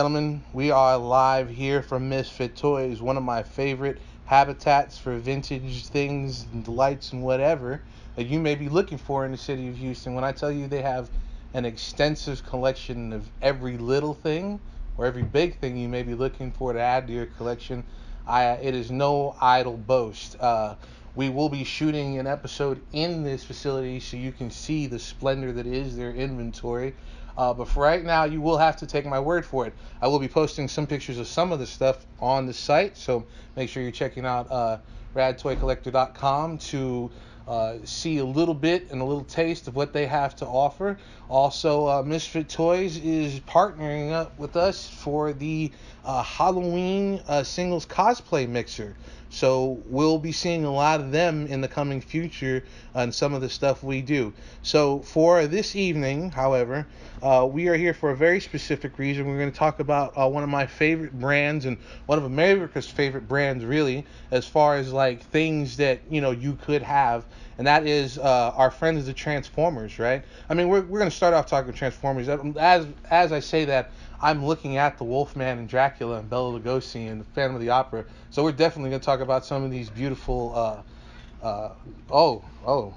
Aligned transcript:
Gentlemen, 0.00 0.42
we 0.54 0.70
are 0.70 0.96
live 0.96 1.50
here 1.50 1.82
from 1.82 2.08
Misfit 2.08 2.56
Toys, 2.56 3.02
one 3.02 3.18
of 3.18 3.22
my 3.22 3.42
favorite 3.42 4.00
habitats 4.24 4.96
for 4.96 5.18
vintage 5.18 5.88
things 5.88 6.46
and 6.54 6.64
delights 6.64 7.12
and 7.12 7.22
whatever 7.22 7.82
that 8.16 8.24
you 8.24 8.40
may 8.40 8.54
be 8.54 8.70
looking 8.70 8.96
for 8.96 9.26
in 9.26 9.30
the 9.30 9.36
city 9.36 9.68
of 9.68 9.76
Houston. 9.76 10.14
When 10.14 10.24
I 10.24 10.32
tell 10.32 10.50
you 10.50 10.68
they 10.68 10.80
have 10.80 11.10
an 11.52 11.66
extensive 11.66 12.42
collection 12.46 13.12
of 13.12 13.28
every 13.42 13.76
little 13.76 14.14
thing 14.14 14.58
or 14.96 15.04
every 15.04 15.22
big 15.22 15.58
thing 15.58 15.76
you 15.76 15.86
may 15.86 16.02
be 16.02 16.14
looking 16.14 16.50
for 16.50 16.72
to 16.72 16.80
add 16.80 17.06
to 17.08 17.12
your 17.12 17.26
collection, 17.26 17.84
I, 18.26 18.52
it 18.52 18.74
is 18.74 18.90
no 18.90 19.36
idle 19.38 19.76
boast. 19.76 20.34
Uh, 20.40 20.76
we 21.14 21.28
will 21.28 21.50
be 21.50 21.62
shooting 21.62 22.18
an 22.18 22.26
episode 22.26 22.80
in 22.94 23.22
this 23.22 23.44
facility 23.44 24.00
so 24.00 24.16
you 24.16 24.32
can 24.32 24.50
see 24.50 24.86
the 24.86 24.98
splendor 24.98 25.52
that 25.52 25.66
is 25.66 25.94
their 25.94 26.12
inventory. 26.12 26.94
Uh, 27.40 27.54
but 27.54 27.66
for 27.66 27.82
right 27.82 28.04
now, 28.04 28.24
you 28.24 28.38
will 28.38 28.58
have 28.58 28.76
to 28.76 28.86
take 28.86 29.06
my 29.06 29.18
word 29.18 29.46
for 29.46 29.66
it. 29.66 29.72
I 30.02 30.08
will 30.08 30.18
be 30.18 30.28
posting 30.28 30.68
some 30.68 30.86
pictures 30.86 31.16
of 31.16 31.26
some 31.26 31.52
of 31.52 31.58
the 31.58 31.66
stuff 31.66 32.04
on 32.20 32.44
the 32.44 32.52
site, 32.52 32.98
so 32.98 33.24
make 33.56 33.70
sure 33.70 33.82
you're 33.82 33.92
checking 33.92 34.26
out 34.26 34.46
uh, 34.50 34.76
radtoycollector.com 35.16 36.58
to 36.58 37.10
uh, 37.48 37.76
see 37.82 38.18
a 38.18 38.24
little 38.26 38.52
bit 38.52 38.90
and 38.90 39.00
a 39.00 39.04
little 39.06 39.24
taste 39.24 39.68
of 39.68 39.74
what 39.74 39.94
they 39.94 40.04
have 40.04 40.36
to 40.36 40.46
offer. 40.46 40.98
Also, 41.30 41.86
uh, 41.86 42.02
Misfit 42.02 42.48
Toys 42.48 42.96
is 42.96 43.38
partnering 43.38 44.10
up 44.10 44.36
with 44.36 44.56
us 44.56 44.88
for 44.88 45.32
the 45.32 45.70
uh, 46.04 46.24
Halloween 46.24 47.22
uh, 47.28 47.44
singles 47.44 47.86
cosplay 47.86 48.48
mixer. 48.48 48.96
So 49.32 49.80
we'll 49.86 50.18
be 50.18 50.32
seeing 50.32 50.64
a 50.64 50.72
lot 50.72 50.98
of 50.98 51.12
them 51.12 51.46
in 51.46 51.60
the 51.60 51.68
coming 51.68 52.00
future 52.00 52.64
on 52.96 53.12
some 53.12 53.32
of 53.32 53.42
the 53.42 53.48
stuff 53.48 53.84
we 53.84 54.02
do. 54.02 54.32
So 54.62 54.98
for 55.02 55.46
this 55.46 55.76
evening, 55.76 56.32
however, 56.32 56.84
uh, 57.22 57.48
we 57.48 57.68
are 57.68 57.76
here 57.76 57.94
for 57.94 58.10
a 58.10 58.16
very 58.16 58.40
specific 58.40 58.98
reason. 58.98 59.28
We're 59.28 59.38
going 59.38 59.52
to 59.52 59.56
talk 59.56 59.78
about 59.78 60.18
uh, 60.18 60.28
one 60.28 60.42
of 60.42 60.48
my 60.48 60.66
favorite 60.66 61.16
brands 61.16 61.64
and 61.64 61.78
one 62.06 62.18
of 62.18 62.24
America's 62.24 62.88
favorite 62.88 63.28
brands, 63.28 63.64
really, 63.64 64.04
as 64.32 64.48
far 64.48 64.76
as 64.76 64.92
like 64.92 65.22
things 65.22 65.76
that 65.76 66.00
you 66.10 66.20
know 66.20 66.32
you 66.32 66.54
could 66.54 66.82
have, 66.82 67.24
and 67.60 67.66
that 67.66 67.86
is 67.86 68.16
uh, 68.16 68.54
our 68.56 68.70
friends 68.70 69.04
the 69.04 69.12
Transformers, 69.12 69.98
right? 69.98 70.24
I 70.48 70.54
mean, 70.54 70.70
we're, 70.70 70.80
we're 70.80 70.98
going 70.98 71.10
to 71.10 71.14
start 71.14 71.34
off 71.34 71.44
talking 71.44 71.74
Transformers. 71.74 72.26
As 72.26 72.86
as 73.10 73.32
I 73.32 73.40
say 73.40 73.66
that, 73.66 73.90
I'm 74.22 74.46
looking 74.46 74.78
at 74.78 74.96
the 74.96 75.04
Wolfman 75.04 75.58
and 75.58 75.68
Dracula 75.68 76.20
and 76.20 76.30
Bela 76.30 76.58
Lugosi 76.58 77.12
and 77.12 77.20
the 77.20 77.24
Phantom 77.26 77.56
of 77.56 77.60
the 77.60 77.68
Opera. 77.68 78.06
So 78.30 78.42
we're 78.42 78.52
definitely 78.52 78.88
going 78.88 79.00
to 79.00 79.04
talk 79.04 79.20
about 79.20 79.44
some 79.44 79.62
of 79.62 79.70
these 79.70 79.90
beautiful. 79.90 80.54
Uh, 80.56 81.46
uh, 81.46 81.72
oh, 82.10 82.42
oh, 82.66 82.94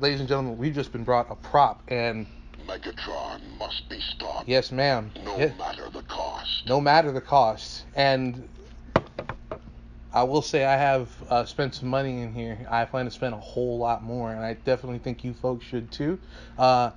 ladies 0.00 0.20
and 0.20 0.28
gentlemen, 0.28 0.56
we've 0.56 0.74
just 0.74 0.90
been 0.90 1.04
brought 1.04 1.30
a 1.30 1.34
prop 1.34 1.82
and. 1.88 2.26
Megatron 2.66 3.42
must 3.58 3.90
be 3.90 4.00
stopped. 4.00 4.48
Yes, 4.48 4.72
ma'am. 4.72 5.10
No 5.22 5.36
Yeah. 5.36 5.52
matter 5.58 5.90
the 5.92 6.02
cost. 6.04 6.62
No 6.66 6.80
matter 6.80 7.12
the 7.12 7.20
cost, 7.20 7.84
and 7.94 8.48
I 10.12 10.22
will 10.22 10.40
say 10.42 10.64
I 10.64 10.76
have 10.76 11.10
uh, 11.28 11.44
spent 11.44 11.74
some 11.74 11.88
money 11.88 12.22
in 12.22 12.32
here. 12.32 12.58
I 12.70 12.84
plan 12.86 13.04
to 13.04 13.10
spend 13.10 13.34
a 13.34 13.38
whole 13.38 13.78
lot 13.78 14.02
more, 14.02 14.32
and 14.32 14.40
I 14.40 14.54
definitely 14.54 14.98
think 14.98 15.22
you 15.22 15.34
folks 15.34 15.66
should 15.66 15.90
too. 15.90 16.18
Uh, 16.58 16.92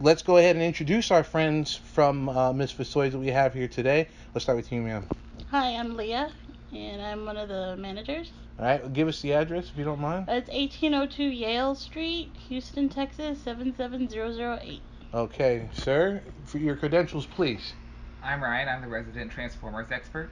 let's 0.00 0.22
go 0.22 0.38
ahead 0.38 0.56
and 0.56 0.64
introduce 0.64 1.10
our 1.10 1.22
friends 1.22 1.76
from 1.76 2.30
uh, 2.30 2.52
Misfit 2.54 2.90
Toys 2.90 3.12
that 3.12 3.18
we 3.18 3.28
have 3.28 3.52
here 3.52 3.68
today. 3.68 4.08
Let's 4.34 4.44
start 4.44 4.56
with 4.56 4.72
you, 4.72 4.80
ma'am. 4.80 5.06
Hi, 5.50 5.76
I'm 5.76 5.96
Leah, 5.96 6.32
and 6.72 7.02
I'm 7.02 7.26
one 7.26 7.36
of 7.36 7.48
the 7.48 7.76
managers. 7.76 8.32
All 8.58 8.64
right, 8.64 8.92
give 8.94 9.06
us 9.06 9.20
the 9.20 9.34
address 9.34 9.68
if 9.68 9.76
you 9.76 9.84
don't 9.84 10.00
mind. 10.00 10.24
It's 10.28 10.48
1802 10.48 11.24
Yale 11.24 11.74
Street, 11.74 12.30
Houston, 12.48 12.88
Texas 12.88 13.38
77008. 13.42 14.80
Okay, 15.12 15.68
sir, 15.74 16.22
for 16.46 16.56
your 16.56 16.74
credentials, 16.74 17.26
please. 17.26 17.74
I'm 18.22 18.42
Ryan. 18.42 18.68
I'm 18.68 18.80
the 18.80 18.88
resident 18.88 19.30
Transformers 19.30 19.88
expert. 19.92 20.30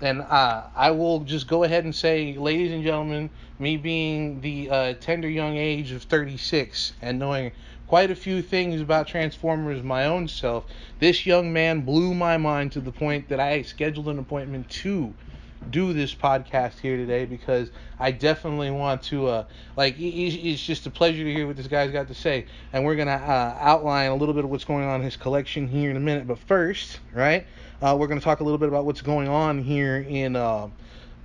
And 0.00 0.22
uh, 0.22 0.64
I 0.76 0.92
will 0.92 1.20
just 1.20 1.48
go 1.48 1.64
ahead 1.64 1.84
and 1.84 1.94
say, 1.94 2.36
ladies 2.36 2.70
and 2.70 2.84
gentlemen, 2.84 3.30
me 3.58 3.76
being 3.76 4.40
the 4.40 4.70
uh, 4.70 4.94
tender 4.94 5.28
young 5.28 5.56
age 5.56 5.90
of 5.90 6.04
36 6.04 6.92
and 7.02 7.18
knowing 7.18 7.50
quite 7.88 8.10
a 8.10 8.14
few 8.14 8.42
things 8.42 8.80
about 8.80 9.08
Transformers 9.08 9.82
my 9.82 10.04
own 10.04 10.28
self, 10.28 10.66
this 11.00 11.26
young 11.26 11.52
man 11.52 11.80
blew 11.80 12.14
my 12.14 12.36
mind 12.36 12.70
to 12.72 12.80
the 12.80 12.92
point 12.92 13.28
that 13.28 13.40
I 13.40 13.62
scheduled 13.62 14.08
an 14.08 14.18
appointment 14.18 14.68
to 14.68 15.14
do 15.70 15.92
this 15.92 16.14
podcast 16.14 16.78
here 16.78 16.96
today 16.96 17.24
because 17.24 17.70
I 17.98 18.12
definitely 18.12 18.70
want 18.70 19.02
to 19.04 19.26
uh 19.26 19.44
like 19.76 19.96
it's 19.98 20.62
just 20.62 20.86
a 20.86 20.90
pleasure 20.90 21.24
to 21.24 21.32
hear 21.32 21.46
what 21.46 21.56
this 21.56 21.66
guy's 21.66 21.90
got 21.90 22.08
to 22.08 22.14
say. 22.14 22.46
And 22.72 22.84
we're 22.84 22.96
gonna 22.96 23.10
uh, 23.10 23.56
outline 23.60 24.10
a 24.10 24.14
little 24.14 24.34
bit 24.34 24.44
of 24.44 24.50
what's 24.50 24.64
going 24.64 24.84
on 24.84 25.00
in 25.00 25.04
his 25.04 25.16
collection 25.16 25.68
here 25.68 25.90
in 25.90 25.96
a 25.96 26.00
minute. 26.00 26.26
But 26.26 26.38
first 26.38 27.00
right 27.12 27.46
uh, 27.82 27.96
we're 27.98 28.06
gonna 28.06 28.20
talk 28.20 28.40
a 28.40 28.44
little 28.44 28.58
bit 28.58 28.68
about 28.68 28.84
what's 28.84 29.02
going 29.02 29.28
on 29.28 29.62
here 29.62 29.98
in 30.08 30.36
uh, 30.36 30.68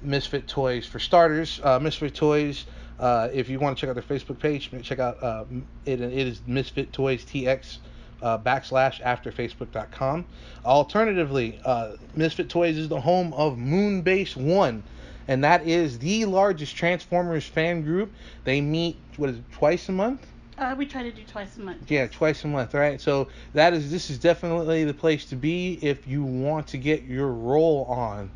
Misfit 0.01 0.47
Toys. 0.47 0.85
For 0.85 0.99
starters 0.99 1.59
uh, 1.63 1.79
Misfit 1.79 2.15
Toys 2.15 2.65
uh, 2.99 3.29
if 3.33 3.49
you 3.49 3.59
want 3.59 3.77
to 3.77 3.81
check 3.81 3.89
out 3.89 3.95
their 3.95 4.17
Facebook 4.17 4.39
page 4.39 4.71
check 4.83 4.99
out 4.99 5.21
uh, 5.23 5.45
it, 5.85 6.01
it 6.01 6.27
is 6.27 6.41
Misfit 6.47 6.91
Toys 6.91 7.23
TX 7.25 7.77
uh, 8.23 8.37
backslash 8.39 9.01
after 9.01 9.31
facebook.com. 9.31 10.25
Alternatively, 10.65 11.59
uh, 11.65 11.97
Misfit 12.15 12.49
Toys 12.49 12.77
is 12.77 12.87
the 12.87 13.01
home 13.01 13.33
of 13.33 13.57
Moonbase 13.57 14.35
One, 14.35 14.81
and 15.27 15.43
that 15.43 15.67
is 15.67 15.99
the 15.99 16.25
largest 16.25 16.75
Transformers 16.75 17.45
fan 17.45 17.83
group. 17.83 18.11
They 18.45 18.61
meet 18.61 18.97
what 19.17 19.29
is 19.29 19.37
it, 19.37 19.51
twice 19.51 19.89
a 19.89 19.91
month? 19.91 20.25
Uh, 20.57 20.75
we 20.77 20.85
try 20.85 21.03
to 21.03 21.11
do 21.11 21.23
twice 21.23 21.57
a 21.57 21.61
month. 21.61 21.89
Yeah, 21.89 22.07
twice 22.07 22.43
a 22.43 22.47
month, 22.47 22.73
right? 22.73 23.01
So 23.01 23.27
that 23.53 23.73
is 23.73 23.91
this 23.91 24.09
is 24.09 24.17
definitely 24.17 24.85
the 24.85 24.93
place 24.93 25.25
to 25.25 25.35
be 25.35 25.79
if 25.81 26.07
you 26.07 26.23
want 26.23 26.67
to 26.67 26.77
get 26.77 27.03
your 27.03 27.27
roll 27.27 27.85
on. 27.85 28.31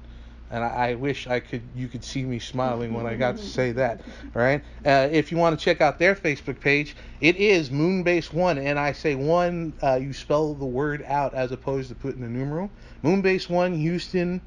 And 0.50 0.64
I, 0.64 0.68
I 0.68 0.96
wish 0.96 1.28
I 1.28 1.40
could 1.40 1.62
you 1.76 1.88
could 1.88 2.04
see 2.04 2.24
me 2.24 2.40
smiling 2.40 2.94
when 2.94 3.06
I 3.06 3.16
got 3.16 3.38
to 3.38 3.44
say 3.44 3.74
that, 3.74 4.02
right? 4.34 4.64
Uh, 4.86 5.10
if 5.12 5.32
you 5.32 5.38
want 5.38 5.60
to 5.60 5.64
check 5.64 5.82
out 5.82 6.00
their 6.00 6.16
Facebook 6.16 6.60
page, 6.60 6.96
it 7.20 7.36
is 7.36 7.70
Moonbase 7.70 8.32
One, 8.32 8.58
and 8.58 8.80
I 8.80 8.94
say 8.94 9.16
one, 9.16 9.74
uh, 9.84 9.96
you 9.96 10.14
spell 10.14 10.54
the 10.54 10.66
word 10.66 11.04
out 11.06 11.34
as 11.34 11.52
opposed 11.52 11.90
to 11.90 11.96
putting 11.96 12.24
a 12.24 12.30
numeral. 12.30 12.70
Moonbase 13.04 13.50
One 13.50 13.74
Houston 13.74 14.42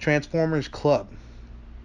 Transformers 0.00 0.68
Club. 0.68 1.08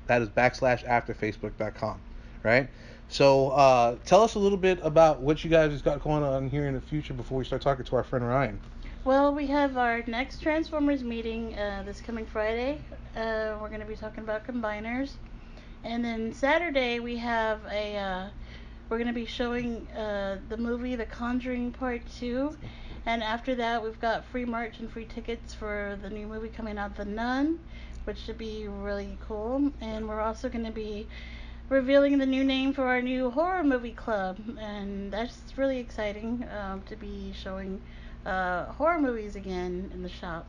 That 0.07 0.21
is 0.21 0.29
backslash 0.29 0.83
after 0.85 1.13
Facebook.com, 1.13 1.99
right? 2.43 2.67
So 3.11 3.49
uh, 3.49 3.97
tell 4.05 4.23
us 4.23 4.35
a 4.35 4.39
little 4.39 4.57
bit 4.57 4.79
about 4.81 5.21
what 5.21 5.43
you 5.43 5.49
guys 5.49 5.81
got 5.81 6.01
going 6.01 6.23
on 6.23 6.49
here 6.49 6.67
in 6.67 6.73
the 6.73 6.81
future 6.81 7.13
before 7.13 7.37
we 7.37 7.43
start 7.43 7.61
talking 7.61 7.85
to 7.85 7.95
our 7.97 8.03
friend 8.03 8.25
Ryan. 8.27 8.59
Well, 9.03 9.33
we 9.33 9.47
have 9.47 9.77
our 9.77 10.03
next 10.05 10.43
Transformers 10.43 11.03
meeting 11.03 11.57
uh, 11.57 11.81
this 11.83 11.99
coming 11.99 12.23
Friday. 12.23 12.77
Uh, 13.15 13.57
we're 13.59 13.69
going 13.69 13.79
to 13.79 13.87
be 13.87 13.95
talking 13.95 14.23
about 14.23 14.45
combiners. 14.45 15.13
And 15.83 16.05
then 16.05 16.31
Saturday, 16.33 16.99
we 16.99 17.17
have 17.17 17.61
a. 17.71 17.97
Uh, 17.97 18.29
we're 18.89 18.99
going 18.99 19.07
to 19.07 19.13
be 19.13 19.25
showing 19.25 19.87
uh, 19.97 20.37
the 20.49 20.57
movie 20.57 20.95
The 20.95 21.07
Conjuring 21.07 21.71
Part 21.71 22.03
2. 22.19 22.55
And 23.07 23.23
after 23.23 23.55
that, 23.55 23.83
we've 23.83 23.99
got 23.99 24.23
free 24.25 24.45
merch 24.45 24.77
and 24.77 24.91
free 24.91 25.05
tickets 25.05 25.51
for 25.51 25.97
the 26.03 26.09
new 26.11 26.27
movie 26.27 26.49
coming 26.49 26.77
out, 26.77 26.95
The 26.95 27.05
Nun, 27.05 27.57
which 28.03 28.19
should 28.19 28.37
be 28.37 28.67
really 28.67 29.17
cool. 29.27 29.71
And 29.81 30.07
we're 30.07 30.21
also 30.21 30.47
going 30.47 30.65
to 30.65 30.71
be 30.71 31.07
revealing 31.69 32.19
the 32.19 32.27
new 32.27 32.43
name 32.43 32.71
for 32.71 32.85
our 32.85 33.01
new 33.01 33.31
horror 33.31 33.63
movie 33.63 33.93
club. 33.93 34.37
And 34.59 35.11
that's 35.11 35.41
really 35.57 35.79
exciting 35.79 36.45
um, 36.55 36.83
to 36.83 36.95
be 36.95 37.33
showing 37.33 37.81
uh, 38.25 38.65
horror 38.65 38.99
movies 38.99 39.35
again 39.35 39.89
in 39.93 40.03
the 40.03 40.09
shop. 40.09 40.47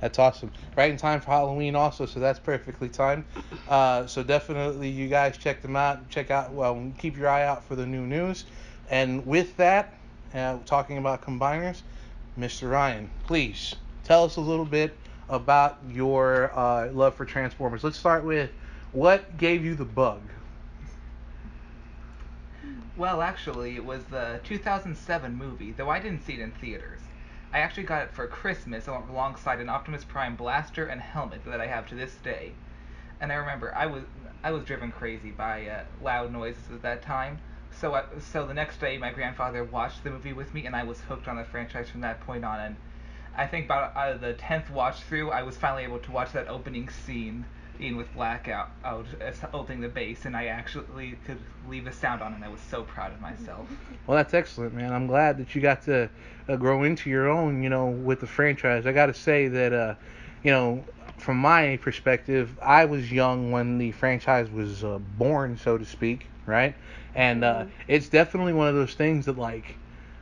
That's 0.00 0.18
awesome. 0.18 0.52
Right 0.76 0.90
in 0.90 0.96
time 0.96 1.20
for 1.20 1.30
Halloween 1.30 1.74
also, 1.74 2.06
so 2.06 2.20
that's 2.20 2.38
perfectly 2.38 2.88
timed. 2.88 3.24
Uh, 3.68 4.06
so 4.06 4.22
definitely 4.22 4.88
you 4.88 5.08
guys 5.08 5.36
check 5.36 5.60
them 5.60 5.74
out. 5.74 6.08
Check 6.08 6.30
out, 6.30 6.52
well, 6.52 6.92
keep 6.98 7.16
your 7.16 7.28
eye 7.28 7.44
out 7.44 7.64
for 7.64 7.74
the 7.74 7.86
new 7.86 8.06
news. 8.06 8.44
And 8.90 9.26
with 9.26 9.56
that, 9.56 9.94
uh, 10.34 10.58
talking 10.66 10.98
about 10.98 11.22
combiners, 11.22 11.82
Mr. 12.38 12.70
Ryan, 12.70 13.10
please 13.26 13.74
tell 14.04 14.24
us 14.24 14.36
a 14.36 14.40
little 14.40 14.64
bit 14.64 14.94
about 15.28 15.78
your 15.90 16.52
uh, 16.56 16.90
love 16.92 17.14
for 17.14 17.24
Transformers. 17.24 17.82
Let's 17.82 17.98
start 17.98 18.24
with 18.24 18.50
what 18.92 19.36
gave 19.36 19.64
you 19.64 19.74
the 19.74 19.84
bug? 19.84 20.20
Well, 22.98 23.22
actually, 23.22 23.76
it 23.76 23.84
was 23.84 24.06
the 24.06 24.40
2007 24.42 25.36
movie, 25.36 25.70
though 25.70 25.88
I 25.88 26.00
didn't 26.00 26.24
see 26.24 26.32
it 26.32 26.40
in 26.40 26.50
theaters. 26.50 27.00
I 27.52 27.60
actually 27.60 27.84
got 27.84 28.02
it 28.02 28.10
for 28.12 28.26
Christmas 28.26 28.88
alongside 28.88 29.60
an 29.60 29.68
Optimus 29.68 30.02
Prime 30.02 30.34
blaster 30.34 30.84
and 30.84 31.00
helmet 31.00 31.44
that 31.44 31.60
I 31.60 31.68
have 31.68 31.86
to 31.90 31.94
this 31.94 32.16
day. 32.16 32.54
And 33.20 33.30
I 33.30 33.36
remember 33.36 33.72
I 33.72 33.86
was 33.86 34.02
I 34.42 34.50
was 34.50 34.64
driven 34.64 34.90
crazy 34.90 35.30
by 35.30 35.68
uh, 35.68 35.84
loud 36.02 36.32
noises 36.32 36.72
at 36.72 36.82
that 36.82 37.00
time. 37.00 37.38
So 37.70 37.94
I, 37.94 38.02
so 38.18 38.44
the 38.44 38.52
next 38.52 38.80
day, 38.80 38.98
my 38.98 39.12
grandfather 39.12 39.62
watched 39.62 40.02
the 40.02 40.10
movie 40.10 40.32
with 40.32 40.52
me, 40.52 40.66
and 40.66 40.74
I 40.74 40.82
was 40.82 41.00
hooked 41.02 41.28
on 41.28 41.36
the 41.36 41.44
franchise 41.44 41.88
from 41.88 42.00
that 42.00 42.20
point 42.22 42.44
on. 42.44 42.58
And 42.58 42.76
I 43.36 43.46
think 43.46 43.66
about 43.66 44.20
the 44.20 44.32
tenth 44.32 44.70
watch 44.70 45.02
through, 45.02 45.30
I 45.30 45.44
was 45.44 45.56
finally 45.56 45.84
able 45.84 46.00
to 46.00 46.10
watch 46.10 46.32
that 46.32 46.48
opening 46.48 46.88
scene 46.88 47.46
Ian 47.80 47.96
with 47.96 48.12
blackout 48.14 48.70
out 48.84 49.06
as- 49.20 49.40
holding 49.40 49.80
the 49.80 49.88
base, 49.88 50.24
and 50.24 50.36
I 50.36 50.46
actually 50.46 51.18
could 51.24 51.38
leave 51.68 51.86
a 51.86 51.92
sound 51.92 52.22
on, 52.22 52.34
and 52.34 52.44
I 52.44 52.48
was 52.48 52.60
so 52.60 52.82
proud 52.82 53.12
of 53.12 53.20
myself. 53.20 53.68
Well, 54.06 54.16
that's 54.16 54.34
excellent, 54.34 54.74
man. 54.74 54.92
I'm 54.92 55.06
glad 55.06 55.38
that 55.38 55.54
you 55.54 55.60
got 55.60 55.82
to 55.82 56.10
uh, 56.48 56.56
grow 56.56 56.82
into 56.82 57.10
your 57.10 57.28
own, 57.28 57.62
you 57.62 57.68
know, 57.68 57.88
with 57.88 58.20
the 58.20 58.26
franchise. 58.26 58.86
I 58.86 58.92
got 58.92 59.06
to 59.06 59.14
say 59.14 59.48
that, 59.48 59.72
uh, 59.72 59.94
you 60.42 60.50
know, 60.50 60.84
from 61.18 61.36
my 61.38 61.76
perspective, 61.82 62.58
I 62.62 62.84
was 62.86 63.12
young 63.12 63.50
when 63.50 63.78
the 63.78 63.92
franchise 63.92 64.50
was 64.50 64.82
uh, 64.84 64.98
born, 64.98 65.56
so 65.56 65.76
to 65.78 65.84
speak, 65.84 66.30
right? 66.46 66.74
And 67.14 67.44
uh, 67.44 67.64
Mhm. 67.64 67.70
it's 67.86 68.08
definitely 68.08 68.52
one 68.54 68.68
of 68.68 68.74
those 68.74 68.94
things 68.94 69.26
that, 69.26 69.36
like, 69.38 69.78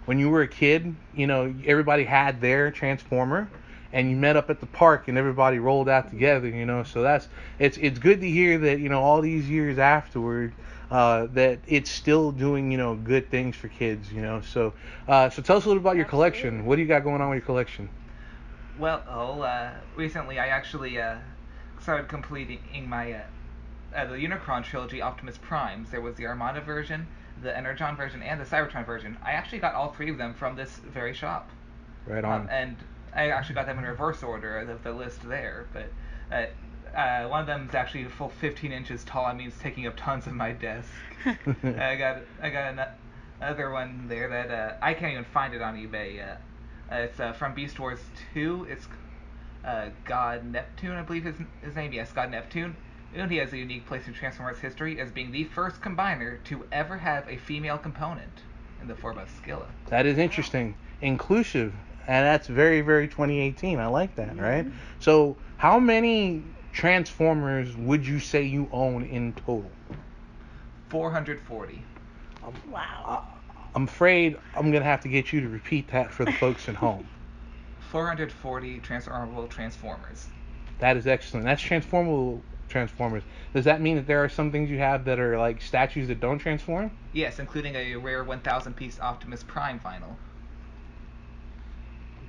when 0.07 0.19
you 0.19 0.31
were 0.31 0.43
a 0.43 0.49
kid, 0.49 0.97
you 1.13 1.27
know, 1.27 1.55
everybody 1.65 2.05
had 2.05 2.41
their 2.41 2.71
Transformer. 2.71 3.51
And 3.97 4.11
you 4.11 4.17
met 4.17 4.37
up 4.37 4.51
at 4.51 4.61
the 4.61 4.67
park, 4.67 5.09
and 5.09 5.17
everybody 5.17 5.59
rolled 5.59 5.89
out 5.89 6.11
together, 6.11 6.49
you 6.49 6.67
know. 6.67 6.83
So 6.83 7.01
that's 7.01 7.29
it's 7.59 7.79
it's 7.79 7.99
good 7.99 8.21
to 8.21 8.31
hear 8.31 8.59
that 8.59 8.79
you 8.79 8.91
know 8.91 9.03
all 9.03 9.23
these 9.23 9.49
years 9.49 9.79
afterward, 9.79 10.53
uh, 10.91 11.29
that 11.33 11.61
it's 11.67 11.91
still 11.91 12.31
doing 12.31 12.71
you 12.71 12.77
know 12.77 12.95
good 12.95 13.31
things 13.31 13.57
for 13.57 13.69
kids, 13.69 14.13
you 14.13 14.21
know. 14.21 14.43
So 14.43 14.75
uh, 15.09 15.31
so 15.31 15.41
tell 15.41 15.57
us 15.57 15.65
a 15.65 15.69
little 15.69 15.81
about 15.81 15.97
your 15.97 16.05
collection. 16.05 16.67
What 16.67 16.77
do 16.77 16.83
you 16.83 16.89
got 16.89 17.05
going 17.05 17.23
on 17.23 17.31
with 17.31 17.39
your 17.39 17.47
collection? 17.47 17.89
Well, 18.79 19.03
oh, 19.09 19.41
uh, 19.41 19.71
recently 19.97 20.39
I 20.39 20.49
actually 20.49 21.01
uh, 21.01 21.17
started 21.81 22.09
completing 22.09 22.61
my 22.87 23.13
uh, 23.13 23.21
uh, 23.95 24.05
the 24.07 24.17
Unicron 24.17 24.63
trilogy, 24.63 25.01
Optimus 25.01 25.39
Primes. 25.39 25.91
There 25.91 26.03
was 26.03 26.17
the 26.17 26.27
Armada 26.27 26.61
version, 26.61 27.07
the 27.43 27.57
Energon 27.57 27.97
version, 27.97 28.23
and 28.23 28.39
the 28.39 28.45
Cybertron 28.45 28.85
version. 28.85 29.17
I 29.25 29.33
actually 29.33 29.61
got 29.61 29.75
all 29.75 29.93
three 29.93 30.11
of 30.11 30.19
them 30.19 30.35
from 30.35 30.55
this 30.55 30.77
very 30.93 31.15
shop. 31.15 31.49
Right 32.07 32.25
on. 32.25 32.43
Um, 32.43 32.49
and 32.51 32.77
I 33.15 33.31
actually 33.31 33.55
got 33.55 33.67
them 33.67 33.79
in 33.79 33.85
reverse 33.85 34.23
order 34.23 34.59
of 34.59 34.83
the 34.83 34.93
list 34.93 35.27
there, 35.29 35.67
but 35.73 35.91
uh, 36.31 36.47
uh, 36.97 37.29
one 37.29 37.41
of 37.41 37.47
them 37.47 37.69
is 37.69 37.75
actually 37.75 38.05
a 38.05 38.09
full 38.09 38.29
15 38.29 38.73
inches 38.73 39.05
tall. 39.05 39.27
I 39.27 39.35
mean, 39.35 39.49
it's 39.49 39.59
taking 39.59 39.87
up 39.87 39.97
tons 39.97 40.27
of 40.27 40.33
my 40.33 40.53
desk. 40.53 40.89
I 41.25 41.97
got 41.97 42.19
I 42.43 42.51
got 42.51 42.73
ano- 42.73 42.93
another 43.41 43.71
one 43.71 44.07
there 44.09 44.29
that 44.29 44.51
uh, 44.51 44.75
I 44.83 44.95
can't 44.95 45.13
even 45.13 45.25
find 45.25 45.55
it 45.55 45.63
on 45.63 45.77
eBay. 45.77 46.21
Uh, 46.23 46.37
uh, 46.93 46.97
it's 46.99 47.19
uh, 47.19 47.33
from 47.33 47.55
Beast 47.55 47.79
Wars 47.79 47.99
2. 48.35 48.69
It's 48.71 48.87
uh, 49.65 49.89
God 50.05 50.45
Neptune, 50.45 50.93
I 50.93 51.03
believe 51.03 51.25
his 51.25 51.37
his 51.63 51.75
name. 51.75 51.93
Yes, 51.93 52.13
God 52.13 52.31
Neptune. 52.31 52.77
And 53.15 53.31
he 53.31 53.39
has 53.39 53.53
a 53.53 53.59
unique 53.59 53.87
place 53.87 54.07
in 54.07 54.13
Transformers 54.13 54.59
history 54.59 55.01
as 55.01 55.11
being 55.11 55.31
the 55.33 55.45
first 55.45 55.81
combiner 55.81 56.43
to 56.45 56.67
ever 56.71 56.99
have 56.99 57.27
a 57.29 57.37
female 57.37 57.79
component 57.79 58.43
in 58.81 58.89
the 58.89 58.95
form 58.95 59.19
of 59.19 59.29
Scylla. 59.31 59.69
That 59.89 60.07
is 60.07 60.19
interesting. 60.19 60.75
Inclusive. 61.01 61.73
And 62.07 62.25
that's 62.25 62.47
very, 62.47 62.81
very 62.81 63.09
2018. 63.09 63.79
I 63.79 63.87
like 63.87 64.15
that, 64.17 64.39
right? 64.39 64.65
Mhm. 64.65 64.73
So, 65.01 65.37
how 65.57 65.79
many 65.79 66.45
Transformers 66.73 67.75
would 67.77 68.07
you 68.07 68.21
say 68.21 68.43
you 68.43 68.69
own 68.71 69.05
in 69.05 69.33
total? 69.33 69.71
440. 70.91 71.83
wow. 72.71 73.25
I'm 73.75 73.85
afraid 73.85 74.37
I'm 74.55 74.71
going 74.71 74.83
to 74.83 74.89
have 74.89 75.01
to 75.03 75.09
get 75.09 75.33
you 75.33 75.41
to 75.41 75.49
repeat 75.49 75.89
that 75.89 76.13
for 76.13 76.25
the 76.25 76.33
folks 76.33 76.69
at 76.69 76.75
home. 76.77 77.07
440 77.91 78.81
transformable 78.81 79.47
Transformers. 79.49 80.27
That 80.79 80.97
is 80.97 81.07
excellent. 81.07 81.47
That's 81.47 81.63
transformable 81.63 82.43
Transformers. 82.69 83.23
Does 83.55 83.65
that 83.65 83.81
mean 83.81 83.97
that 83.97 84.07
there 84.07 84.23
are 84.25 84.29
some 84.29 84.51
things 84.51 84.69
you 84.71 84.79
have 84.79 85.05
that 85.05 85.19
are 85.21 85.39
like 85.39 85.63
statues 85.63 86.09
that 86.09 86.21
don't 86.21 86.39
transform? 86.39 86.91
Yes, 87.13 87.39
including 87.39 87.75
a 87.77 87.95
rare 87.97 88.25
1,000 88.25 88.75
piece 88.75 89.01
Optimus 89.01 89.45
Prime 89.45 89.81
vinyl. 89.81 90.17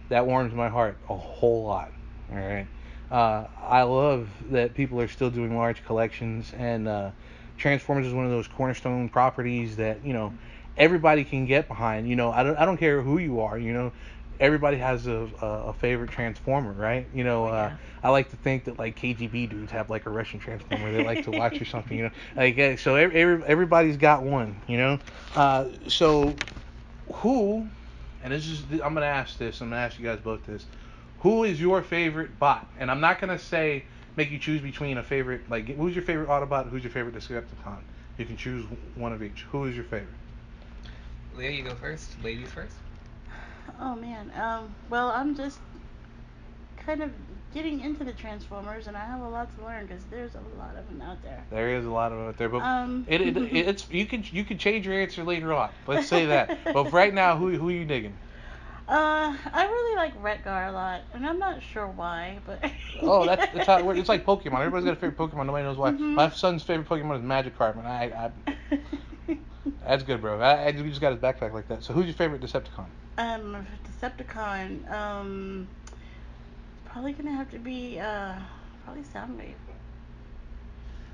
That 0.09 0.25
warms 0.25 0.53
my 0.53 0.69
heart 0.69 0.97
a 1.09 1.15
whole 1.15 1.65
lot. 1.65 1.91
All 2.31 2.37
right. 2.37 2.67
Uh, 3.09 3.45
I 3.61 3.83
love 3.83 4.29
that 4.51 4.73
people 4.75 4.99
are 4.99 5.07
still 5.07 5.29
doing 5.29 5.55
large 5.55 5.83
collections, 5.85 6.53
and 6.57 6.87
uh, 6.87 7.11
Transformers 7.57 8.05
is 8.05 8.13
one 8.13 8.25
of 8.25 8.31
those 8.31 8.47
cornerstone 8.47 9.07
properties 9.09 9.77
that 9.77 10.03
you 10.05 10.13
know 10.13 10.33
everybody 10.77 11.23
can 11.23 11.45
get 11.45 11.67
behind. 11.67 12.07
You 12.09 12.15
know, 12.15 12.31
I 12.31 12.43
don't 12.43 12.57
I 12.57 12.65
don't 12.65 12.77
care 12.77 13.01
who 13.01 13.17
you 13.17 13.39
are. 13.39 13.57
You 13.57 13.71
know, 13.73 13.93
everybody 14.39 14.77
has 14.77 15.07
a 15.07 15.29
a, 15.41 15.45
a 15.69 15.73
favorite 15.73 16.11
Transformer, 16.11 16.73
right? 16.73 17.07
You 17.13 17.23
know, 17.23 17.45
Oh, 17.45 17.51
uh. 17.51 17.77
I 18.03 18.09
like 18.09 18.29
to 18.31 18.35
think 18.37 18.65
that 18.65 18.77
like 18.77 18.95
KGB 18.97 19.49
dudes 19.49 19.71
have 19.71 19.89
like 19.89 20.05
a 20.05 20.09
Russian 20.09 20.39
Transformer 20.39 20.91
they 20.91 21.03
like 21.05 21.23
to 21.23 21.31
watch 21.31 21.61
or 21.61 21.65
something. 21.73 21.97
You 21.97 22.03
know, 22.05 22.11
like 22.35 22.59
uh, 22.59 22.75
so 22.75 22.95
every, 22.95 23.15
every, 23.21 23.45
everybody's 23.47 23.97
got 23.97 24.23
one. 24.23 24.61
You 24.67 24.77
know, 24.77 24.99
uh, 25.35 25.65
so 25.87 26.35
who 27.15 27.69
and 28.23 28.33
this 28.33 28.47
is 28.47 28.61
I'm 28.83 28.93
gonna 28.93 29.05
ask 29.05 29.37
this. 29.37 29.61
I'm 29.61 29.69
gonna 29.69 29.81
ask 29.81 29.99
you 29.99 30.05
guys 30.05 30.19
both 30.19 30.45
this. 30.45 30.65
Who 31.19 31.43
is 31.43 31.59
your 31.59 31.81
favorite 31.81 32.37
bot? 32.39 32.67
And 32.79 32.91
I'm 32.91 33.01
not 33.01 33.19
gonna 33.19 33.39
say 33.39 33.85
make 34.15 34.31
you 34.31 34.39
choose 34.39 34.61
between 34.61 34.97
a 34.97 35.03
favorite 35.03 35.49
like 35.49 35.67
who's 35.67 35.95
your 35.95 36.03
favorite 36.03 36.29
Autobot, 36.29 36.69
who's 36.69 36.83
your 36.83 36.91
favorite 36.91 37.15
Decepticon. 37.15 37.79
You 38.17 38.25
can 38.25 38.37
choose 38.37 38.65
one 38.95 39.13
of 39.13 39.21
each. 39.21 39.45
Who 39.51 39.65
is 39.65 39.75
your 39.75 39.85
favorite? 39.85 40.09
Leah, 41.35 41.51
you 41.51 41.63
go 41.63 41.75
first. 41.75 42.11
Ladies 42.23 42.49
first. 42.51 42.75
Oh 43.79 43.95
man. 43.95 44.31
Um. 44.35 44.73
Well, 44.89 45.09
I'm 45.09 45.35
just 45.35 45.59
kind 46.77 47.03
of 47.03 47.11
getting 47.53 47.79
into 47.81 48.03
the 48.03 48.13
Transformers, 48.13 48.87
and 48.87 48.95
I 48.97 49.05
have 49.05 49.21
a 49.21 49.27
lot 49.29 49.55
to 49.57 49.65
learn 49.65 49.85
because 49.85 50.03
there's 50.05 50.35
a 50.35 50.41
lot 50.59 50.75
of 50.77 50.87
them 50.87 51.01
out 51.01 51.21
there. 51.23 51.43
There 51.49 51.75
is 51.75 51.85
a 51.85 51.89
lot 51.89 52.11
of 52.11 52.17
them 52.17 52.27
out 52.27 52.37
there, 52.37 52.49
but 52.49 52.61
Um. 52.61 53.05
it, 53.07 53.21
it 53.21 53.37
it's 53.53 53.89
you 53.89 54.05
can 54.05 54.23
you 54.31 54.43
can 54.43 54.57
change 54.57 54.85
your 54.85 54.95
answer 54.95 55.23
later 55.23 55.53
on. 55.53 55.69
Let's 55.87 56.07
say 56.07 56.25
that. 56.27 56.57
but 56.73 56.91
right 56.91 57.13
now, 57.13 57.37
who 57.37 57.49
who 57.57 57.69
are 57.69 57.71
you 57.71 57.85
digging? 57.85 58.15
Uh, 58.89 59.35
I 59.53 59.65
really 59.65 59.95
like 59.97 60.21
Retgar 60.23 60.69
a 60.69 60.71
lot, 60.71 61.01
and 61.13 61.25
I'm 61.27 61.39
not 61.39 61.61
sure 61.61 61.87
why, 61.87 62.39
but. 62.45 62.63
Oh, 63.01 63.25
that's, 63.25 63.45
that's 63.53 63.67
how 63.67 63.79
it 63.79 63.85
works. 63.85 63.99
It's 63.99 64.07
like 64.07 64.25
Pokemon. 64.25 64.59
Everybody's 64.59 64.85
got 64.85 64.93
a 64.93 64.95
favorite 64.95 65.17
Pokemon. 65.17 65.45
Nobody 65.45 65.65
knows 65.65 65.75
why. 65.77 65.91
Mhm. 65.91 66.13
My 66.13 66.29
son's 66.29 66.63
favorite 66.63 66.87
Pokemon 66.87 67.17
is 67.17 67.21
Magikarp, 67.21 67.77
and 67.77 67.85
I, 67.85 68.31
I 68.47 69.35
that's 69.85 70.03
good, 70.03 70.21
bro. 70.21 70.39
I, 70.39 70.67
I 70.67 70.71
just 70.71 71.01
got 71.01 71.11
his 71.11 71.21
backpack 71.21 71.51
like 71.53 71.67
that. 71.67 71.83
So 71.83 71.93
who's 71.93 72.05
your 72.05 72.13
favorite 72.15 72.41
Decepticon? 72.41 72.85
um, 73.17 73.67
Decepticon. 74.01 74.89
Um, 74.89 75.67
probably 76.91 77.13
gonna 77.13 77.31
have 77.31 77.49
to 77.51 77.59
be 77.59 77.99
uh, 77.99 78.35
probably 78.83 79.03
Soundwave. 79.03 79.53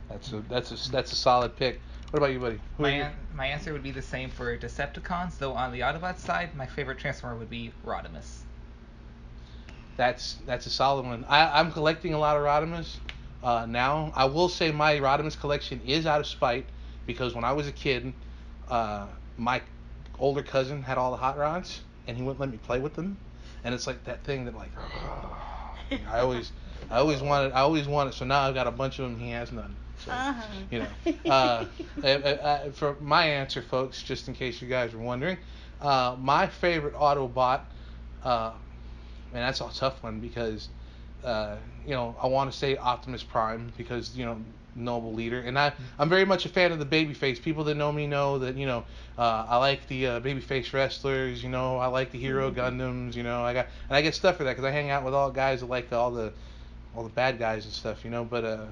That's 0.10 0.32
a 0.32 0.44
that's 0.50 0.72
a 0.88 0.92
that's 0.92 1.12
a 1.12 1.16
solid 1.16 1.56
pick. 1.56 1.82
What 2.12 2.18
about 2.18 2.32
you, 2.32 2.40
buddy? 2.40 2.60
Who 2.78 2.84
My, 2.84 2.96
you- 2.96 3.02
an- 3.04 3.14
my 3.36 3.48
answer 3.48 3.74
would 3.74 3.84
be 3.84 3.92
the 3.92 4.02
same 4.02 4.30
for 4.30 4.56
Decepticons, 4.58 5.38
though 5.40 5.54
on 5.54 5.72
the 5.72 5.80
Autobot 5.80 6.20
side, 6.20 6.56
my 6.56 6.66
favorite 6.68 7.00
Transformer 7.00 7.38
would 7.38 7.50
be 7.50 7.72
Rodimus. 7.86 8.42
That's 9.98 10.36
that's 10.46 10.66
a 10.66 10.70
solid 10.70 11.06
one. 11.06 11.26
I, 11.28 11.60
I'm 11.60 11.72
collecting 11.72 12.14
a 12.14 12.20
lot 12.20 12.38
of 12.38 12.44
Rodimus 12.44 12.98
uh, 13.44 13.66
now. 13.68 14.12
I 14.16 14.26
will 14.26 14.50
say 14.50 14.72
my 14.72 15.00
Rodimus 15.00 15.40
collection 15.40 15.82
is 15.86 16.06
out 16.06 16.20
of 16.20 16.28
spite 16.28 16.66
because 17.08 17.34
when 17.34 17.44
I 17.44 17.54
was 17.54 17.68
a 17.68 17.72
kid, 17.72 18.14
uh, 18.70 19.08
my 19.38 19.62
older 20.20 20.44
cousin 20.44 20.84
had 20.84 20.98
all 20.98 21.12
the 21.12 21.18
hot 21.18 21.38
rods 21.38 21.82
and 22.08 22.18
he 22.18 22.24
wouldn't 22.24 22.40
let 22.40 22.50
me 22.50 22.58
play 22.58 22.80
with 22.80 22.94
them. 22.94 23.18
And 23.64 23.74
it's 23.74 23.88
like 23.88 24.04
that 24.06 24.24
thing 24.24 24.46
that 24.46 24.56
like 24.56 24.72
I 26.08 26.20
always 26.20 26.52
I 26.90 26.98
always 26.98 27.22
wanted 27.22 27.52
I 27.54 27.60
always 27.62 27.88
wanted. 27.88 28.14
So 28.14 28.26
now 28.26 28.42
I've 28.42 28.54
got 28.54 28.68
a 28.68 28.72
bunch 28.72 29.00
of 29.00 29.06
them. 29.06 29.18
He 29.18 29.30
has 29.32 29.52
none. 29.52 29.78
So, 29.98 30.12
Uh-huh. 30.12 30.68
you 30.70 30.80
know, 30.80 30.90
uh, 31.28 31.66
uh, 32.04 32.08
uh, 32.08 32.72
for 32.72 32.98
my 33.00 33.26
answer, 33.26 33.62
folks, 33.62 34.02
just 34.02 34.28
in 34.28 34.34
case 34.34 34.62
you 34.62 34.68
guys 34.68 34.94
are 34.94 35.00
wondering, 35.00 35.38
uh, 35.80 36.16
my 36.20 36.48
favorite 36.48 36.94
Autobot, 36.96 37.62
uh, 38.24 38.54
man, 39.32 39.42
that's 39.46 39.62
a 39.62 39.70
tough 39.74 40.04
one 40.04 40.20
because, 40.20 40.70
uh, 41.24 41.58
you 41.86 41.92
know, 41.92 42.16
I 42.22 42.28
want 42.28 42.52
to 42.52 42.58
say 42.58 42.76
Optimus 42.78 43.24
Prime 43.24 43.72
because 43.78 44.16
you 44.18 44.26
know, 44.26 44.44
noble 44.76 45.14
leader, 45.14 45.40
and 45.40 45.58
I 45.58 45.74
I'm 46.00 46.10
very 46.10 46.26
much 46.26 46.46
a 46.46 46.50
fan 46.50 46.72
of 46.72 46.80
the 46.80 46.86
babyface. 46.86 47.42
People 47.42 47.64
that 47.66 47.76
know 47.76 47.92
me 47.92 48.08
know 48.08 48.40
that 48.40 48.56
you 48.56 48.66
know, 48.66 48.86
uh, 49.18 49.46
I 49.48 49.58
like 49.58 49.88
the 49.88 50.08
uh, 50.08 50.20
babyface 50.20 50.74
wrestlers. 50.74 51.44
You 51.44 51.50
know, 51.50 51.78
I 51.78 51.88
like 51.88 52.12
the 52.12 52.20
hero 52.20 52.52
Gundams. 52.52 53.16
You 53.16 53.24
know, 53.24 53.44
I 53.44 53.54
got 53.54 53.68
and 53.88 53.96
I 53.96 54.02
get 54.02 54.16
stuff 54.16 54.38
for 54.38 54.44
that 54.44 54.52
because 54.52 54.66
I 54.66 54.72
hang 54.72 54.90
out 54.90 55.04
with 55.04 55.14
all 55.14 55.32
guys 55.32 55.62
that 55.62 55.68
like 55.68 55.92
all 55.92 56.12
the 56.12 56.34
all 56.96 57.04
the 57.04 57.10
bad 57.10 57.40
guys 57.40 57.66
and 57.66 57.74
stuff. 57.74 58.04
You 58.04 58.12
know, 58.12 58.24
but 58.24 58.44
uh. 58.44 58.66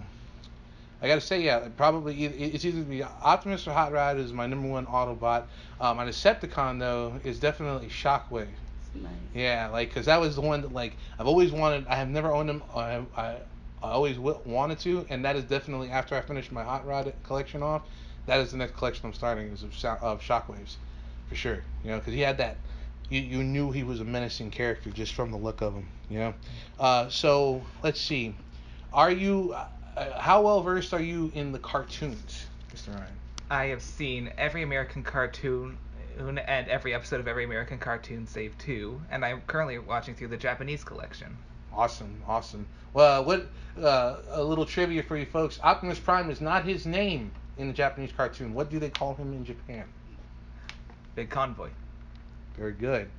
I 1.04 1.08
gotta 1.08 1.22
say, 1.22 1.42
yeah, 1.42 1.68
probably 1.78 2.26
it's 2.26 2.64
either 2.64 2.84
the 2.84 3.04
Optimus 3.04 3.68
or 3.68 3.72
Hot 3.72 3.92
Rod 3.92 4.18
is 4.18 4.34
my 4.34 4.46
number 4.46 4.68
one 4.68 4.86
Autobot. 4.86 5.46
Uh, 5.80 5.96
my 5.96 6.06
Decepticon 6.06 6.78
though 6.78 7.20
is 7.24 7.40
definitely 7.40 7.88
Shockwave. 7.88 8.46
nice. 8.94 9.12
Yeah, 9.34 9.70
like, 9.72 9.92
cause 9.92 10.06
that 10.06 10.20
was 10.20 10.36
the 10.36 10.42
one 10.42 10.62
that 10.62 10.74
like 10.74 10.96
I've 11.18 11.26
always 11.26 11.52
wanted. 11.52 11.88
I 11.88 11.96
have 11.96 12.08
never 12.10 12.32
owned 12.32 12.50
them. 12.50 12.62
I 12.76 13.02
I, 13.18 13.38
I 13.84 13.92
always 13.92 14.16
w- 14.18 14.40
wanted 14.46 14.80
to, 14.80 15.06
and 15.10 15.26
that 15.26 15.36
is 15.36 15.44
definitely 15.44 15.90
after 15.90 16.16
I 16.16 16.22
finish 16.22 16.52
my 16.52 16.64
Hot 16.64 16.86
Rod 16.86 17.14
collection 17.24 17.64
off. 17.64 17.84
That 18.28 18.40
is 18.40 18.52
the 18.52 18.58
next 18.58 18.78
collection 18.78 19.08
I'm 19.08 19.14
starting 19.14 19.48
is 19.48 19.64
of, 19.64 19.74
Sho- 19.74 19.98
of 20.02 20.22
Shockwaves, 20.22 20.76
for 21.28 21.36
sure. 21.36 21.64
You 21.84 21.92
know, 21.92 22.00
cause 22.00 22.14
he 22.14 22.22
had 22.22 22.38
that. 22.38 22.58
You, 23.10 23.20
you 23.20 23.44
knew 23.44 23.72
he 23.72 23.84
was 23.84 24.00
a 24.00 24.06
menacing 24.06 24.52
character 24.52 24.90
just 24.92 25.14
from 25.14 25.32
the 25.32 25.38
look 25.38 25.62
of 25.62 25.74
him. 25.74 25.88
You 26.10 26.20
know. 26.20 26.34
Uh, 26.80 27.10
so 27.10 27.64
let's 27.84 28.00
see. 28.00 28.36
Are 28.94 29.12
you? 29.12 29.54
Uh, 29.54 29.66
uh, 29.98 30.20
how 30.20 30.42
well 30.42 30.62
versed 30.62 30.94
are 30.94 31.02
you 31.02 31.32
in 31.36 31.52
the 31.52 31.60
cartoons, 31.60 32.46
Mr. 32.74 32.96
Ryan? 32.96 33.12
I 33.50 33.66
have 33.66 33.82
seen 33.82 34.32
every 34.38 34.64
American 34.64 35.04
cartoon 35.04 35.78
and 36.18 36.40
every 36.40 36.94
episode 36.94 37.20
of 37.20 37.28
every 37.28 37.44
American 37.44 37.78
cartoon 37.78 38.28
save 38.28 38.58
two, 38.58 39.02
and 39.10 39.26
I'm 39.26 39.42
currently 39.48 39.80
watching 39.80 40.16
through 40.16 40.30
the 40.30 40.38
Japanese 40.38 40.84
collection. 40.84 41.38
Awesome, 41.74 42.22
awesome. 42.28 42.68
Well, 42.94 43.24
what 43.24 43.48
uh, 43.82 44.18
a 44.32 44.44
little 44.44 44.66
trivia 44.66 45.04
for 45.04 45.18
you 45.18 45.26
folks. 45.26 45.60
Optimus 45.64 46.00
Prime 46.00 46.30
is 46.30 46.42
not 46.42 46.66
his 46.66 46.86
name 46.86 47.32
in 47.58 47.68
the 47.68 47.74
Japanese 47.74 48.12
cartoon. 48.16 48.54
What 48.54 48.70
do 48.70 48.80
they 48.80 48.90
call 48.90 49.16
him 49.16 49.34
in 49.34 49.46
Japan? 49.46 49.86
Big 51.16 51.30
convoy. 51.30 51.70
Very 52.58 52.74
good. 52.74 53.10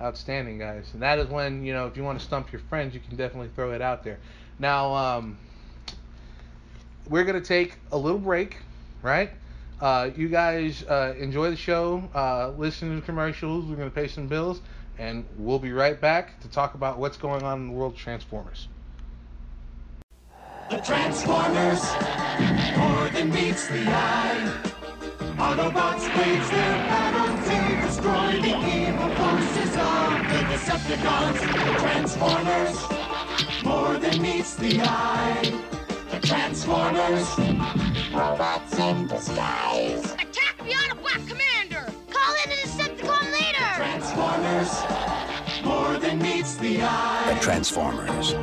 Outstanding, 0.00 0.58
guys. 0.58 0.90
And 0.92 1.02
that 1.02 1.18
is 1.18 1.28
when, 1.28 1.64
you 1.64 1.72
know, 1.72 1.86
if 1.86 1.96
you 1.96 2.04
want 2.04 2.18
to 2.18 2.24
stump 2.24 2.52
your 2.52 2.60
friends, 2.68 2.94
you 2.94 3.00
can 3.00 3.16
definitely 3.16 3.50
throw 3.54 3.72
it 3.72 3.82
out 3.82 4.04
there. 4.04 4.18
Now, 4.58 4.94
um, 4.94 5.38
we're 7.08 7.24
going 7.24 7.40
to 7.40 7.46
take 7.46 7.76
a 7.90 7.98
little 7.98 8.18
break, 8.18 8.58
right? 9.02 9.30
Uh, 9.80 10.10
you 10.16 10.28
guys 10.28 10.84
uh, 10.84 11.14
enjoy 11.18 11.50
the 11.50 11.56
show, 11.56 12.08
uh, 12.14 12.50
listen 12.50 12.90
to 12.90 12.96
the 12.96 13.02
commercials. 13.02 13.64
We're 13.64 13.76
going 13.76 13.90
to 13.90 13.94
pay 13.94 14.08
some 14.08 14.26
bills, 14.26 14.60
and 14.98 15.24
we'll 15.36 15.58
be 15.58 15.72
right 15.72 16.00
back 16.00 16.40
to 16.40 16.48
talk 16.48 16.74
about 16.74 16.98
what's 16.98 17.16
going 17.16 17.42
on 17.42 17.60
in 17.60 17.66
the 17.68 17.72
world 17.72 17.94
of 17.94 17.98
Transformers. 17.98 18.68
The 20.70 20.78
Transformers, 20.78 21.82
more 22.76 23.08
than 23.08 23.30
meets 23.30 23.68
the 23.68 23.84
eye. 23.86 24.60
Autobots 25.38 26.04
wage 26.18 26.50
their 26.50 26.74
battle 26.90 27.30
to 27.48 27.86
destroy 27.86 28.32
the 28.42 28.54
evil 28.66 29.08
forces 29.14 29.72
of 29.76 30.08
the 30.28 30.40
Decepticons. 30.52 31.38
The 31.40 31.74
Transformers, 31.80 32.76
more 33.64 33.98
than 33.98 34.20
meets 34.20 34.56
the 34.56 34.80
eye. 34.82 35.52
The 36.10 36.20
Transformers, 36.26 37.38
robots 38.12 38.78
in 38.78 39.06
disguise. 39.06 40.12
Attack 40.12 40.58
the 40.58 40.72
Autobot 40.72 41.28
commander! 41.28 41.47
Call 41.47 41.47
Transformers, 44.68 45.64
more 45.64 45.98
than 45.98 46.18
meets 46.18 46.56
the 46.56 46.82
eye. 46.82 47.32
The 47.34 47.40
Transformers. 47.40 48.34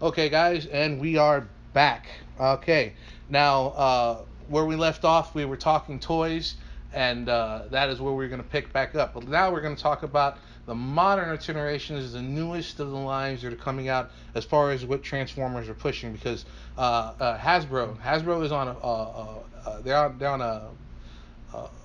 Okay, 0.00 0.28
guys, 0.28 0.66
and 0.66 1.00
we 1.00 1.16
are 1.16 1.48
back. 1.72 2.06
Okay, 2.38 2.92
now 3.28 3.66
uh, 3.68 4.18
where 4.48 4.64
we 4.64 4.76
left 4.76 5.04
off, 5.04 5.34
we 5.34 5.44
were 5.46 5.56
talking 5.56 5.98
toys, 5.98 6.54
and 6.92 7.28
uh, 7.28 7.62
that 7.70 7.88
is 7.88 8.00
where 8.00 8.12
we're 8.12 8.28
going 8.28 8.42
to 8.42 8.48
pick 8.48 8.72
back 8.72 8.94
up. 8.94 9.14
But 9.14 9.26
now 9.26 9.50
we're 9.50 9.62
going 9.62 9.74
to 9.74 9.82
talk 9.82 10.04
about 10.04 10.38
the 10.66 10.74
modern 10.74 11.36
generations, 11.40 12.12
the 12.12 12.22
newest 12.22 12.78
of 12.78 12.90
the 12.90 12.96
lines 12.96 13.42
that 13.42 13.52
are 13.52 13.56
coming 13.56 13.88
out 13.88 14.12
as 14.36 14.44
far 14.44 14.70
as 14.70 14.86
what 14.86 15.02
Transformers 15.02 15.68
are 15.68 15.74
pushing. 15.74 16.12
Because 16.12 16.44
uh, 16.78 17.14
uh, 17.18 17.38
Hasbro, 17.38 17.98
Hasbro 18.00 18.44
is 18.44 18.52
on 18.52 18.68
a, 18.68 18.78
uh, 18.78 19.38
uh, 19.66 19.80
they're 19.80 19.96
on, 19.96 20.18
they're 20.18 20.30
on 20.30 20.40
a 20.40 20.68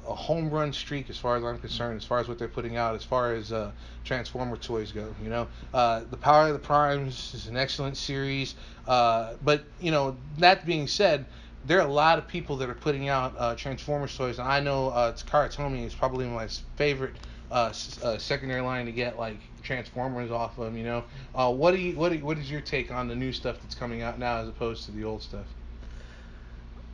a, 0.07 0.13
home 0.13 0.49
run 0.49 0.73
streak 0.73 1.09
as 1.09 1.17
far 1.17 1.37
as 1.37 1.43
I'm 1.43 1.59
concerned, 1.59 1.97
as 1.97 2.05
far 2.05 2.19
as 2.19 2.27
what 2.27 2.39
they're 2.39 2.47
putting 2.47 2.77
out, 2.77 2.95
as 2.95 3.03
far 3.03 3.33
as 3.33 3.51
uh, 3.51 3.71
Transformer 4.03 4.57
toys 4.57 4.91
go. 4.91 5.13
You 5.23 5.29
know, 5.29 5.47
uh, 5.73 6.01
the 6.09 6.17
Power 6.17 6.47
of 6.47 6.53
the 6.53 6.59
Primes 6.59 7.33
is 7.33 7.47
an 7.47 7.57
excellent 7.57 7.97
series, 7.97 8.55
uh, 8.87 9.33
but 9.43 9.63
you 9.79 9.91
know 9.91 10.17
that 10.37 10.65
being 10.65 10.87
said, 10.87 11.25
there 11.65 11.79
are 11.79 11.87
a 11.87 11.91
lot 11.91 12.17
of 12.17 12.27
people 12.27 12.57
that 12.57 12.69
are 12.69 12.75
putting 12.75 13.09
out 13.09 13.35
uh, 13.37 13.55
Transformers 13.55 14.15
toys, 14.15 14.39
and 14.39 14.47
I 14.47 14.59
know 14.59 14.89
uh, 14.89 15.13
Takara 15.13 15.53
Tomy 15.53 15.85
is 15.85 15.93
probably 15.93 16.25
my 16.25 16.47
favorite 16.75 17.15
uh, 17.51 17.73
uh, 18.03 18.17
secondary 18.17 18.61
line 18.61 18.85
to 18.85 18.91
get 18.91 19.17
like 19.17 19.37
Transformers 19.63 20.31
off 20.31 20.57
of. 20.57 20.75
You 20.75 20.83
know, 20.83 21.03
uh, 21.35 21.51
what 21.51 21.71
do 21.71 21.77
you 21.77 21.95
what 21.95 22.11
do 22.11 22.19
what 22.19 22.37
is 22.37 22.49
your 22.49 22.61
take 22.61 22.91
on 22.91 23.07
the 23.07 23.15
new 23.15 23.31
stuff 23.31 23.57
that's 23.61 23.75
coming 23.75 24.01
out 24.01 24.19
now 24.19 24.37
as 24.37 24.47
opposed 24.47 24.85
to 24.85 24.91
the 24.91 25.03
old 25.03 25.21
stuff? 25.21 25.45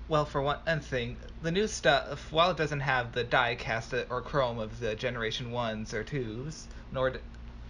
Well, 0.07 0.25
for 0.25 0.39
one 0.39 0.81
thing, 0.81 1.17
the 1.41 1.51
new 1.51 1.67
stuff, 1.67 2.31
while 2.31 2.51
it 2.51 2.57
doesn't 2.57 2.81
have 2.81 3.13
the 3.13 3.23
die 3.23 3.55
cast 3.55 3.91
or 3.91 4.21
chrome 4.21 4.59
of 4.59 4.79
the 4.79 4.93
Generation 4.93 5.51
1s 5.51 5.93
or 5.93 6.03
2s, 6.03 6.65
nor 6.91 7.13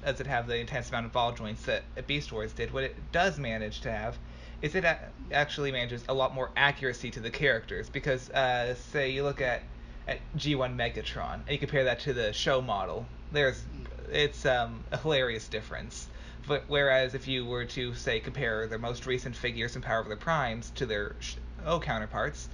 does 0.03 0.19
it 0.19 0.27
have 0.27 0.45
the 0.45 0.57
intense 0.57 0.89
amount 0.89 1.05
of 1.05 1.13
ball 1.13 1.31
joints 1.31 1.63
that 1.63 1.83
Beast 2.07 2.33
Wars 2.33 2.51
did, 2.51 2.73
what 2.73 2.83
it 2.83 3.11
does 3.13 3.39
manage 3.39 3.79
to 3.81 3.91
have 3.91 4.17
is 4.61 4.75
it 4.75 4.83
actually 5.31 5.71
manages 5.71 6.03
a 6.09 6.13
lot 6.13 6.35
more 6.35 6.51
accuracy 6.57 7.09
to 7.11 7.21
the 7.21 7.29
characters. 7.29 7.87
Because, 7.87 8.29
uh, 8.31 8.75
say, 8.75 9.11
you 9.11 9.23
look 9.23 9.39
at, 9.39 9.63
at 10.05 10.19
G1 10.35 10.75
Megatron, 10.75 11.35
and 11.35 11.49
you 11.49 11.57
compare 11.57 11.85
that 11.85 12.01
to 12.01 12.11
the 12.11 12.33
show 12.33 12.61
model, 12.61 13.05
there's 13.31 13.63
it's 14.11 14.45
um, 14.45 14.83
a 14.91 14.97
hilarious 14.97 15.47
difference. 15.47 16.09
But 16.45 16.65
whereas 16.67 17.15
if 17.15 17.29
you 17.29 17.45
were 17.45 17.65
to 17.65 17.93
say 17.95 18.19
compare 18.19 18.67
their 18.67 18.77
most 18.77 19.05
recent 19.05 19.37
figures 19.37 19.77
in 19.77 19.81
Power 19.81 20.01
of 20.01 20.09
the 20.09 20.17
Primes 20.17 20.71
to 20.75 20.85
their 20.85 21.15
show 21.63 21.79
counterparts, 21.79 22.49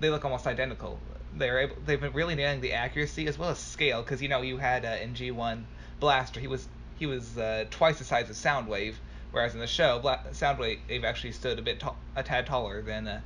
they 0.00 0.10
look 0.10 0.24
almost 0.24 0.46
identical. 0.46 0.98
They're 1.34 1.60
able, 1.60 1.76
they've 1.84 2.00
been 2.00 2.12
really 2.12 2.34
nailing 2.34 2.60
the 2.60 2.72
accuracy 2.72 3.26
as 3.26 3.38
well 3.38 3.50
as 3.50 3.58
scale 3.58 4.02
because 4.02 4.22
you 4.22 4.28
know 4.28 4.42
you 4.42 4.58
had 4.58 4.84
uh, 4.84 4.96
in 5.02 5.14
G1 5.14 5.64
Blaster 6.00 6.40
he 6.40 6.46
was 6.46 6.68
he 6.98 7.06
was 7.06 7.36
uh, 7.38 7.64
twice 7.70 7.98
the 7.98 8.04
size 8.04 8.28
of 8.30 8.36
Soundwave, 8.36 8.94
whereas 9.30 9.54
in 9.54 9.60
the 9.60 9.66
show 9.66 9.98
Bla- 9.98 10.20
Soundwave 10.32 11.04
actually 11.04 11.32
stood 11.32 11.58
a 11.58 11.62
bit 11.62 11.80
ta- 11.80 11.96
a 12.16 12.22
tad 12.22 12.46
taller 12.46 12.82
than 12.82 13.06
uh, 13.06 13.20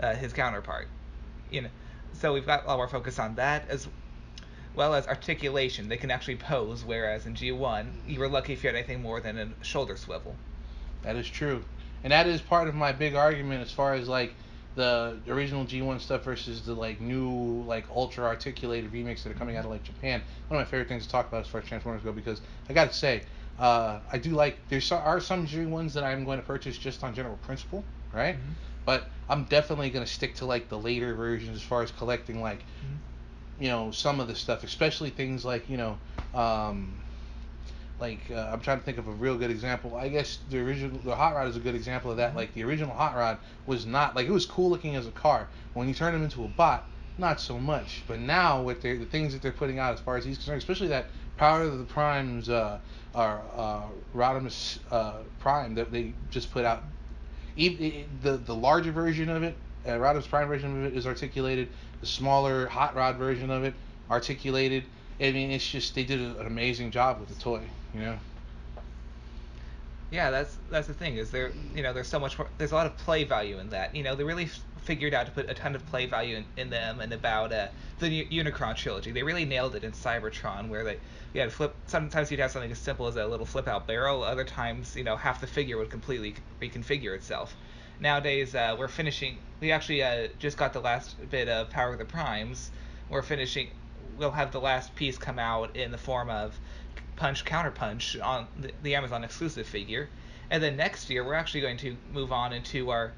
uh, 0.00 0.14
his 0.14 0.32
counterpart. 0.32 0.88
You 1.50 1.62
know, 1.62 1.70
so 2.14 2.32
we've 2.32 2.46
got 2.46 2.64
a 2.64 2.68
lot 2.68 2.76
more 2.76 2.88
focus 2.88 3.18
on 3.18 3.36
that 3.36 3.68
as 3.68 3.88
well 4.74 4.94
as 4.94 5.06
articulation. 5.06 5.88
They 5.88 5.96
can 5.96 6.10
actually 6.10 6.36
pose, 6.36 6.84
whereas 6.84 7.26
in 7.26 7.34
G1 7.34 7.86
you 8.06 8.18
were 8.18 8.28
lucky 8.28 8.52
if 8.52 8.62
you 8.62 8.68
had 8.68 8.76
anything 8.76 9.02
more 9.02 9.20
than 9.20 9.38
a 9.38 9.64
shoulder 9.64 9.96
swivel. 9.96 10.34
That 11.02 11.16
is 11.16 11.28
true, 11.28 11.64
and 12.04 12.12
that 12.12 12.26
is 12.28 12.40
part 12.40 12.68
of 12.68 12.74
my 12.74 12.92
big 12.92 13.14
argument 13.14 13.62
as 13.62 13.72
far 13.72 13.94
as 13.94 14.08
like 14.08 14.34
the 14.76 15.18
original 15.28 15.64
G1 15.64 16.00
stuff 16.00 16.24
versus 16.24 16.62
the 16.62 16.74
like 16.74 17.00
new 17.00 17.62
like 17.62 17.86
ultra 17.94 18.24
articulated 18.24 18.92
remakes 18.92 19.22
that 19.24 19.30
are 19.30 19.34
coming 19.36 19.56
out 19.56 19.64
of 19.64 19.70
like 19.70 19.82
Japan. 19.82 20.22
One 20.48 20.60
of 20.60 20.66
my 20.66 20.70
favorite 20.70 20.88
things 20.88 21.04
to 21.06 21.10
talk 21.10 21.28
about 21.28 21.40
as 21.40 21.48
far 21.48 21.60
as 21.60 21.66
Transformers 21.66 22.02
go 22.02 22.12
because 22.12 22.40
I 22.68 22.72
gotta 22.74 22.92
say, 22.92 23.22
uh, 23.58 24.00
I 24.12 24.18
do 24.18 24.30
like 24.30 24.58
there 24.68 24.80
are 24.92 25.20
some 25.20 25.46
G1s 25.46 25.94
that 25.94 26.04
I'm 26.04 26.24
going 26.24 26.38
to 26.40 26.46
purchase 26.46 26.76
just 26.76 27.02
on 27.02 27.14
general 27.14 27.36
principle, 27.38 27.84
right? 28.12 28.36
But 28.84 29.08
I'm 29.28 29.44
definitely 29.44 29.90
gonna 29.90 30.06
stick 30.06 30.34
to 30.36 30.44
like 30.44 30.68
the 30.68 30.78
later 30.78 31.14
versions 31.14 31.56
as 31.56 31.62
far 31.62 31.82
as 31.82 31.90
collecting 31.92 32.42
like, 32.42 32.64
you 33.58 33.68
know, 33.68 33.92
some 33.92 34.20
of 34.20 34.28
the 34.28 34.34
stuff, 34.34 34.62
especially 34.64 35.10
things 35.10 35.44
like 35.44 35.70
you 35.70 35.78
know. 35.78 35.98
Um, 36.34 36.98
like 38.00 38.20
uh, 38.30 38.50
I'm 38.52 38.60
trying 38.60 38.78
to 38.78 38.84
think 38.84 38.98
of 38.98 39.08
a 39.08 39.12
real 39.12 39.36
good 39.36 39.50
example. 39.50 39.96
I 39.96 40.08
guess 40.08 40.38
the 40.50 40.60
original 40.60 40.98
the 40.98 41.14
Hot 41.14 41.34
Rod 41.34 41.48
is 41.48 41.56
a 41.56 41.60
good 41.60 41.74
example 41.74 42.10
of 42.10 42.16
that. 42.16 42.34
Like 42.34 42.52
the 42.54 42.64
original 42.64 42.94
Hot 42.94 43.14
Rod 43.16 43.38
was 43.66 43.86
not 43.86 44.16
like 44.16 44.26
it 44.26 44.32
was 44.32 44.46
cool 44.46 44.70
looking 44.70 44.96
as 44.96 45.06
a 45.06 45.12
car. 45.12 45.48
When 45.74 45.88
you 45.88 45.94
turn 45.94 46.12
them 46.12 46.22
into 46.22 46.44
a 46.44 46.48
bot, 46.48 46.88
not 47.18 47.40
so 47.40 47.58
much. 47.58 48.02
But 48.06 48.20
now 48.20 48.62
with 48.62 48.82
their, 48.82 48.98
the 48.98 49.06
things 49.06 49.32
that 49.32 49.42
they're 49.42 49.52
putting 49.52 49.78
out 49.78 49.94
as 49.94 50.00
far 50.00 50.16
as 50.16 50.24
he's 50.24 50.36
concerned, 50.36 50.58
especially 50.58 50.88
that 50.88 51.06
Power 51.36 51.62
of 51.62 51.78
the 51.78 51.84
Primes 51.84 52.48
uh, 52.48 52.78
are 53.14 53.42
uh, 53.56 53.82
Rodimus 54.14 54.78
uh, 54.90 55.18
Prime 55.40 55.74
that 55.76 55.92
they 55.92 56.12
just 56.30 56.50
put 56.50 56.64
out. 56.64 56.82
Even 57.56 58.06
the 58.22 58.36
the 58.36 58.54
larger 58.54 58.90
version 58.90 59.28
of 59.28 59.42
it, 59.44 59.54
uh, 59.86 59.90
Rodimus 59.90 60.28
Prime 60.28 60.48
version 60.48 60.84
of 60.84 60.92
it 60.92 60.96
is 60.96 61.06
articulated. 61.06 61.68
The 62.00 62.06
smaller 62.06 62.66
Hot 62.66 62.96
Rod 62.96 63.16
version 63.16 63.50
of 63.50 63.64
it 63.64 63.74
articulated. 64.10 64.84
I 65.20 65.30
mean, 65.30 65.52
it's 65.52 65.66
just 65.66 65.94
they 65.94 66.04
did 66.04 66.20
an 66.20 66.46
amazing 66.46 66.90
job 66.90 67.20
with 67.20 67.28
the 67.28 67.36
toy, 67.36 67.62
you 67.94 68.00
know. 68.00 68.18
Yeah, 70.10 70.30
that's 70.30 70.56
that's 70.70 70.86
the 70.86 70.94
thing 70.94 71.16
is 71.16 71.30
there 71.30 71.50
you 71.74 71.82
know 71.82 71.92
there's 71.92 72.08
so 72.08 72.20
much 72.20 72.38
more, 72.38 72.48
there's 72.58 72.72
a 72.72 72.74
lot 72.74 72.86
of 72.86 72.96
play 72.98 73.24
value 73.24 73.58
in 73.58 73.70
that. 73.70 73.94
You 73.96 74.02
know 74.04 74.14
they 74.14 74.24
really 74.24 74.44
f- 74.44 74.60
figured 74.82 75.14
out 75.14 75.26
to 75.26 75.32
put 75.32 75.50
a 75.50 75.54
ton 75.54 75.74
of 75.74 75.84
play 75.86 76.06
value 76.06 76.36
in, 76.36 76.44
in 76.56 76.70
them 76.70 77.00
and 77.00 77.12
about 77.12 77.52
uh, 77.52 77.68
the 77.98 78.24
Unicron 78.26 78.76
trilogy. 78.76 79.10
They 79.10 79.22
really 79.22 79.44
nailed 79.44 79.74
it 79.74 79.82
in 79.82 79.92
Cybertron 79.92 80.68
where 80.68 80.84
they 80.84 80.98
you 81.32 81.40
had 81.40 81.52
flip 81.52 81.74
sometimes 81.86 82.30
you'd 82.30 82.38
have 82.40 82.52
something 82.52 82.70
as 82.70 82.78
simple 82.78 83.08
as 83.08 83.16
a 83.16 83.26
little 83.26 83.46
flip 83.46 83.66
out 83.66 83.86
barrel 83.86 84.22
other 84.22 84.44
times 84.44 84.94
you 84.94 85.02
know 85.02 85.16
half 85.16 85.40
the 85.40 85.46
figure 85.46 85.78
would 85.78 85.90
completely 85.90 86.34
reconfigure 86.60 87.14
itself. 87.14 87.56
Nowadays 87.98 88.54
uh, 88.54 88.76
we're 88.78 88.88
finishing 88.88 89.38
we 89.60 89.72
actually 89.72 90.02
uh, 90.02 90.28
just 90.38 90.56
got 90.56 90.72
the 90.72 90.80
last 90.80 91.16
bit 91.30 91.48
of 91.48 91.70
Power 91.70 91.92
of 91.92 91.98
the 91.98 92.04
Primes. 92.04 92.70
We're 93.08 93.22
finishing 93.22 93.70
we'll 94.16 94.30
have 94.30 94.52
the 94.52 94.60
last 94.60 94.94
piece 94.94 95.18
come 95.18 95.40
out 95.40 95.74
in 95.74 95.90
the 95.90 95.98
form 95.98 96.30
of 96.30 96.56
Punch 97.16 97.44
Counter 97.44 97.70
Punch 97.70 98.18
on 98.18 98.46
the, 98.58 98.72
the 98.82 98.94
Amazon 98.94 99.24
exclusive 99.24 99.66
figure. 99.66 100.08
And 100.50 100.62
then 100.62 100.76
next 100.76 101.10
year 101.10 101.24
we're 101.24 101.34
actually 101.34 101.62
going 101.62 101.78
to 101.78 101.96
move 102.12 102.32
on 102.32 102.52
into 102.52 102.90
our 102.90 103.12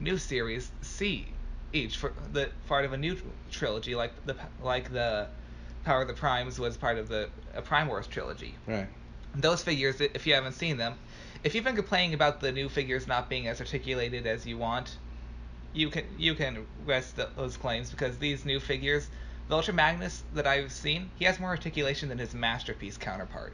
new 0.00 0.18
series 0.18 0.70
C 0.82 1.28
each 1.72 1.96
for 1.96 2.12
the 2.32 2.50
part 2.68 2.84
of 2.84 2.92
a 2.92 2.96
new 2.96 3.16
trilogy 3.50 3.94
like 3.94 4.12
the 4.26 4.36
like 4.62 4.92
the 4.92 5.28
Power 5.84 6.02
of 6.02 6.08
the 6.08 6.14
Primes 6.14 6.58
was 6.58 6.76
part 6.76 6.96
of 6.98 7.08
the 7.08 7.28
uh, 7.54 7.60
Prime 7.60 7.88
Wars 7.88 8.06
trilogy. 8.06 8.54
Right. 8.66 8.86
Those 9.34 9.62
figures, 9.62 10.00
if 10.00 10.26
you 10.26 10.34
haven't 10.34 10.54
seen 10.54 10.76
them, 10.78 10.94
if 11.42 11.54
you've 11.54 11.64
been 11.64 11.76
complaining 11.76 12.14
about 12.14 12.40
the 12.40 12.52
new 12.52 12.68
figures 12.68 13.06
not 13.06 13.28
being 13.28 13.48
as 13.48 13.60
articulated 13.60 14.26
as 14.26 14.46
you 14.46 14.56
want, 14.56 14.96
you 15.74 15.90
can 15.90 16.04
you 16.16 16.34
can 16.34 16.66
rest 16.86 17.16
those 17.36 17.56
claims 17.56 17.90
because 17.90 18.16
these 18.18 18.46
new 18.46 18.60
figures, 18.60 19.10
the 19.48 19.54
Ultra 19.56 19.74
Magnus 19.74 20.22
that 20.34 20.46
I've 20.46 20.72
seen, 20.72 21.10
he 21.16 21.24
has 21.26 21.38
more 21.38 21.50
articulation 21.50 22.08
than 22.08 22.18
his 22.18 22.34
masterpiece 22.34 22.96
counterpart. 22.96 23.52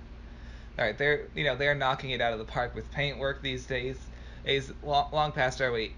All 0.79 0.85
right, 0.85 0.97
they're 0.97 1.27
you 1.35 1.45
know 1.45 1.57
they're 1.57 1.75
knocking 1.75 2.11
it 2.11 2.21
out 2.21 2.33
of 2.33 2.39
the 2.39 2.45
park 2.45 2.75
with 2.75 2.91
paintwork 2.93 3.43
these 3.43 3.67
days. 3.67 3.97
Is 4.43 4.73
long, 4.83 5.09
long 5.13 5.33
past 5.33 5.61
our 5.61 5.71
way 5.71 5.93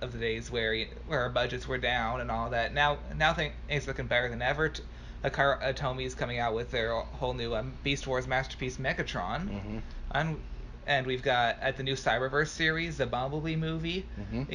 of 0.00 0.12
the 0.12 0.18
days 0.18 0.48
where 0.48 0.86
where 1.08 1.22
our 1.22 1.28
budgets 1.28 1.66
were 1.66 1.78
down 1.78 2.20
and 2.20 2.30
all 2.30 2.50
that. 2.50 2.72
Now 2.72 2.98
now 3.16 3.34
things 3.34 3.86
looking 3.88 4.06
better 4.06 4.28
than 4.28 4.42
ever. 4.42 4.68
T- 4.68 4.84
Akara 5.24 5.60
Atomy 5.60 6.04
is 6.04 6.14
coming 6.14 6.38
out 6.38 6.54
with 6.54 6.70
their 6.70 6.94
whole 6.94 7.34
new 7.34 7.54
um, 7.54 7.74
Beast 7.82 8.06
Wars 8.06 8.28
masterpiece 8.28 8.76
Megatron, 8.76 9.48
Mhm. 9.48 9.82
and 10.12 10.40
and 10.86 11.06
we've 11.06 11.22
got 11.22 11.58
at 11.60 11.76
the 11.76 11.82
new 11.82 11.94
Cyberverse 11.94 12.48
series, 12.48 12.96
the 12.96 13.06
Bumblebee 13.06 13.56
movie, 13.56 14.06
Mhm. 14.32 14.46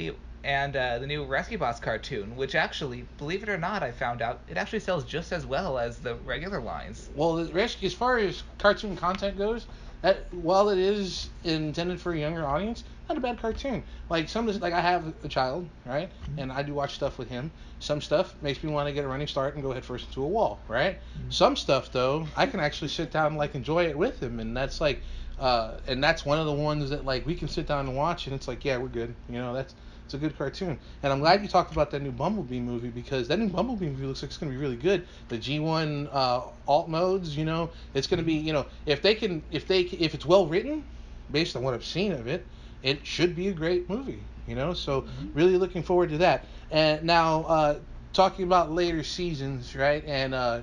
And 0.45 0.75
uh, 0.75 0.99
the 0.99 1.07
new 1.07 1.25
Rescue 1.25 1.57
Bots 1.57 1.79
cartoon, 1.79 2.35
which 2.35 2.53
actually, 2.53 3.07
believe 3.17 3.41
it 3.41 3.49
or 3.49 3.57
not, 3.57 3.81
I 3.81 3.91
found 3.91 4.21
out 4.21 4.41
it 4.47 4.57
actually 4.57 4.79
sells 4.79 5.03
just 5.03 5.31
as 5.33 5.43
well 5.45 5.79
as 5.79 5.97
the 5.97 6.15
regular 6.17 6.61
lines. 6.61 7.09
Well, 7.15 7.35
the 7.35 7.51
rescue, 7.51 7.87
as 7.87 7.95
far 7.95 8.19
as 8.19 8.43
cartoon 8.59 8.95
content 8.95 9.39
goes, 9.39 9.65
that 10.01 10.31
while 10.31 10.69
it 10.69 10.77
is 10.77 11.29
intended 11.43 11.99
for 11.99 12.13
a 12.13 12.19
younger 12.19 12.45
audience, 12.45 12.83
not 13.09 13.17
a 13.17 13.21
bad 13.21 13.39
cartoon. 13.39 13.83
Like 14.07 14.29
some 14.29 14.47
of 14.47 14.53
this, 14.53 14.61
like 14.61 14.73
I 14.73 14.81
have 14.81 15.13
a 15.23 15.27
child, 15.27 15.67
right, 15.83 16.11
and 16.37 16.51
I 16.51 16.61
do 16.61 16.75
watch 16.75 16.93
stuff 16.93 17.17
with 17.17 17.27
him. 17.27 17.51
Some 17.79 17.99
stuff 17.99 18.35
makes 18.43 18.63
me 18.63 18.71
want 18.71 18.87
to 18.87 18.93
get 18.93 19.03
a 19.03 19.07
running 19.07 19.27
start 19.27 19.55
and 19.55 19.63
go 19.63 19.71
head 19.71 19.83
first 19.83 20.07
into 20.07 20.23
a 20.23 20.27
wall, 20.27 20.59
right? 20.67 20.99
Some 21.29 21.55
stuff 21.55 21.91
though, 21.91 22.27
I 22.35 22.45
can 22.45 22.59
actually 22.59 22.89
sit 22.89 23.11
down 23.11 23.27
and 23.27 23.37
like 23.37 23.55
enjoy 23.55 23.85
it 23.85 23.97
with 23.97 24.21
him, 24.21 24.39
and 24.39 24.55
that's 24.55 24.79
like, 24.79 25.01
uh, 25.39 25.77
and 25.87 26.03
that's 26.03 26.23
one 26.23 26.37
of 26.37 26.45
the 26.45 26.53
ones 26.53 26.91
that 26.91 27.03
like 27.03 27.25
we 27.25 27.33
can 27.33 27.47
sit 27.47 27.65
down 27.67 27.87
and 27.87 27.97
watch, 27.97 28.27
and 28.27 28.35
it's 28.35 28.47
like, 28.47 28.63
yeah, 28.63 28.77
we're 28.77 28.89
good. 28.89 29.15
You 29.27 29.39
know, 29.39 29.53
that's 29.55 29.73
it's 30.05 30.13
a 30.13 30.17
good 30.17 30.37
cartoon. 30.37 30.79
And 31.01 31.11
I'm 31.11 31.19
glad 31.19 31.41
you 31.41 31.47
talked 31.47 31.71
about 31.71 31.89
that 31.91 32.01
new 32.01 32.11
Bumblebee 32.11 32.59
movie 32.59 32.89
because 32.89 33.27
that 33.27 33.39
new 33.39 33.49
Bumblebee 33.49 33.89
movie 33.89 34.05
looks 34.05 34.21
like 34.21 34.29
it's 34.29 34.37
going 34.37 34.51
to 34.51 34.57
be 34.57 34.61
really 34.61 34.77
good. 34.77 35.07
The 35.29 35.37
G1 35.37 36.09
uh, 36.13 36.41
alt 36.67 36.89
modes, 36.89 37.35
you 37.35 37.43
know, 37.43 37.71
it's 37.95 38.05
going 38.05 38.19
to 38.19 38.23
be, 38.23 38.33
you 38.35 38.53
know, 38.53 38.67
if 38.85 39.01
they 39.01 39.15
can, 39.15 39.43
if 39.51 39.67
they, 39.67 39.81
if 39.81 40.13
it's 40.13 40.25
well 40.25 40.45
written, 40.45 40.83
based 41.31 41.55
on 41.55 41.63
what 41.63 41.73
I've 41.73 41.85
seen 41.85 42.11
of 42.11 42.27
it, 42.27 42.45
it 42.83 43.05
should 43.05 43.35
be 43.35 43.47
a 43.47 43.53
great 43.53 43.89
movie. 43.89 44.19
You 44.47 44.53
know, 44.53 44.73
so 44.75 45.05
really 45.33 45.57
looking 45.57 45.81
forward 45.81 46.09
to 46.09 46.19
that. 46.19 46.45
And 46.69 47.03
now 47.03 47.41
uh, 47.45 47.79
talking 48.13 48.45
about 48.45 48.71
later 48.71 49.01
seasons, 49.03 49.75
right? 49.75 50.03
And 50.05 50.35
uh, 50.35 50.61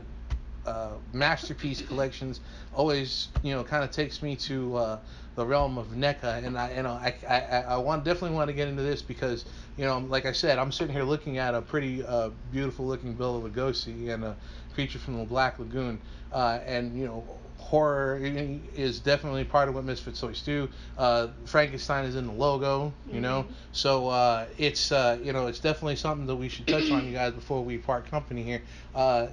uh, 0.64 0.90
masterpiece 1.12 1.82
collections 1.82 2.38
always, 2.72 3.28
you 3.42 3.52
know, 3.52 3.64
kind 3.64 3.82
of 3.82 3.90
takes 3.90 4.22
me 4.22 4.37
to 4.37 4.76
uh, 4.76 4.99
the 5.34 5.46
realm 5.46 5.78
of 5.78 5.88
NECA, 5.88 6.44
and 6.44 6.58
I, 6.58 6.74
you 6.74 6.82
know, 6.82 6.90
I, 6.90 7.14
I, 7.28 7.38
I 7.68 7.76
want 7.78 8.04
definitely 8.04 8.36
want 8.36 8.48
to 8.48 8.54
get 8.54 8.68
into 8.68 8.82
this 8.82 9.00
because, 9.00 9.44
you 9.76 9.84
know, 9.84 9.98
like 9.98 10.26
I 10.26 10.32
said, 10.32 10.58
I'm 10.58 10.70
sitting 10.72 10.92
here 10.92 11.04
looking 11.04 11.38
at 11.38 11.54
a 11.54 11.62
pretty 11.62 12.04
uh, 12.04 12.30
beautiful 12.50 12.86
looking 12.86 13.14
Bela 13.14 13.40
Lugosi 13.40 14.12
and 14.12 14.24
a 14.24 14.36
creature 14.74 14.98
from 14.98 15.18
the 15.18 15.24
Black 15.24 15.58
Lagoon, 15.58 15.98
uh, 16.32 16.60
and 16.66 16.96
you 16.98 17.06
know. 17.06 17.24
Horror 17.58 18.18
is 18.20 18.98
definitely 18.98 19.44
part 19.44 19.68
of 19.68 19.74
what 19.74 19.84
Misfits 19.84 20.20
Toys 20.20 20.42
do. 20.42 20.68
Uh, 20.98 21.28
Frankenstein 21.46 22.04
is 22.04 22.16
in 22.16 22.26
the 22.26 22.32
logo, 22.32 22.92
you 23.10 23.20
know, 23.20 23.46
so 23.70 24.08
uh, 24.08 24.46
it's 24.58 24.90
uh, 24.92 25.18
you 25.22 25.32
know 25.32 25.46
it's 25.46 25.60
definitely 25.60 25.96
something 25.96 26.26
that 26.26 26.36
we 26.36 26.48
should 26.50 26.66
touch 26.66 26.90
on, 26.90 27.06
you 27.06 27.12
guys, 27.12 27.32
before 27.32 27.64
we 27.64 27.78
part 27.78 28.10
company 28.10 28.42
here. 28.42 28.62
Uh, 28.94 29.28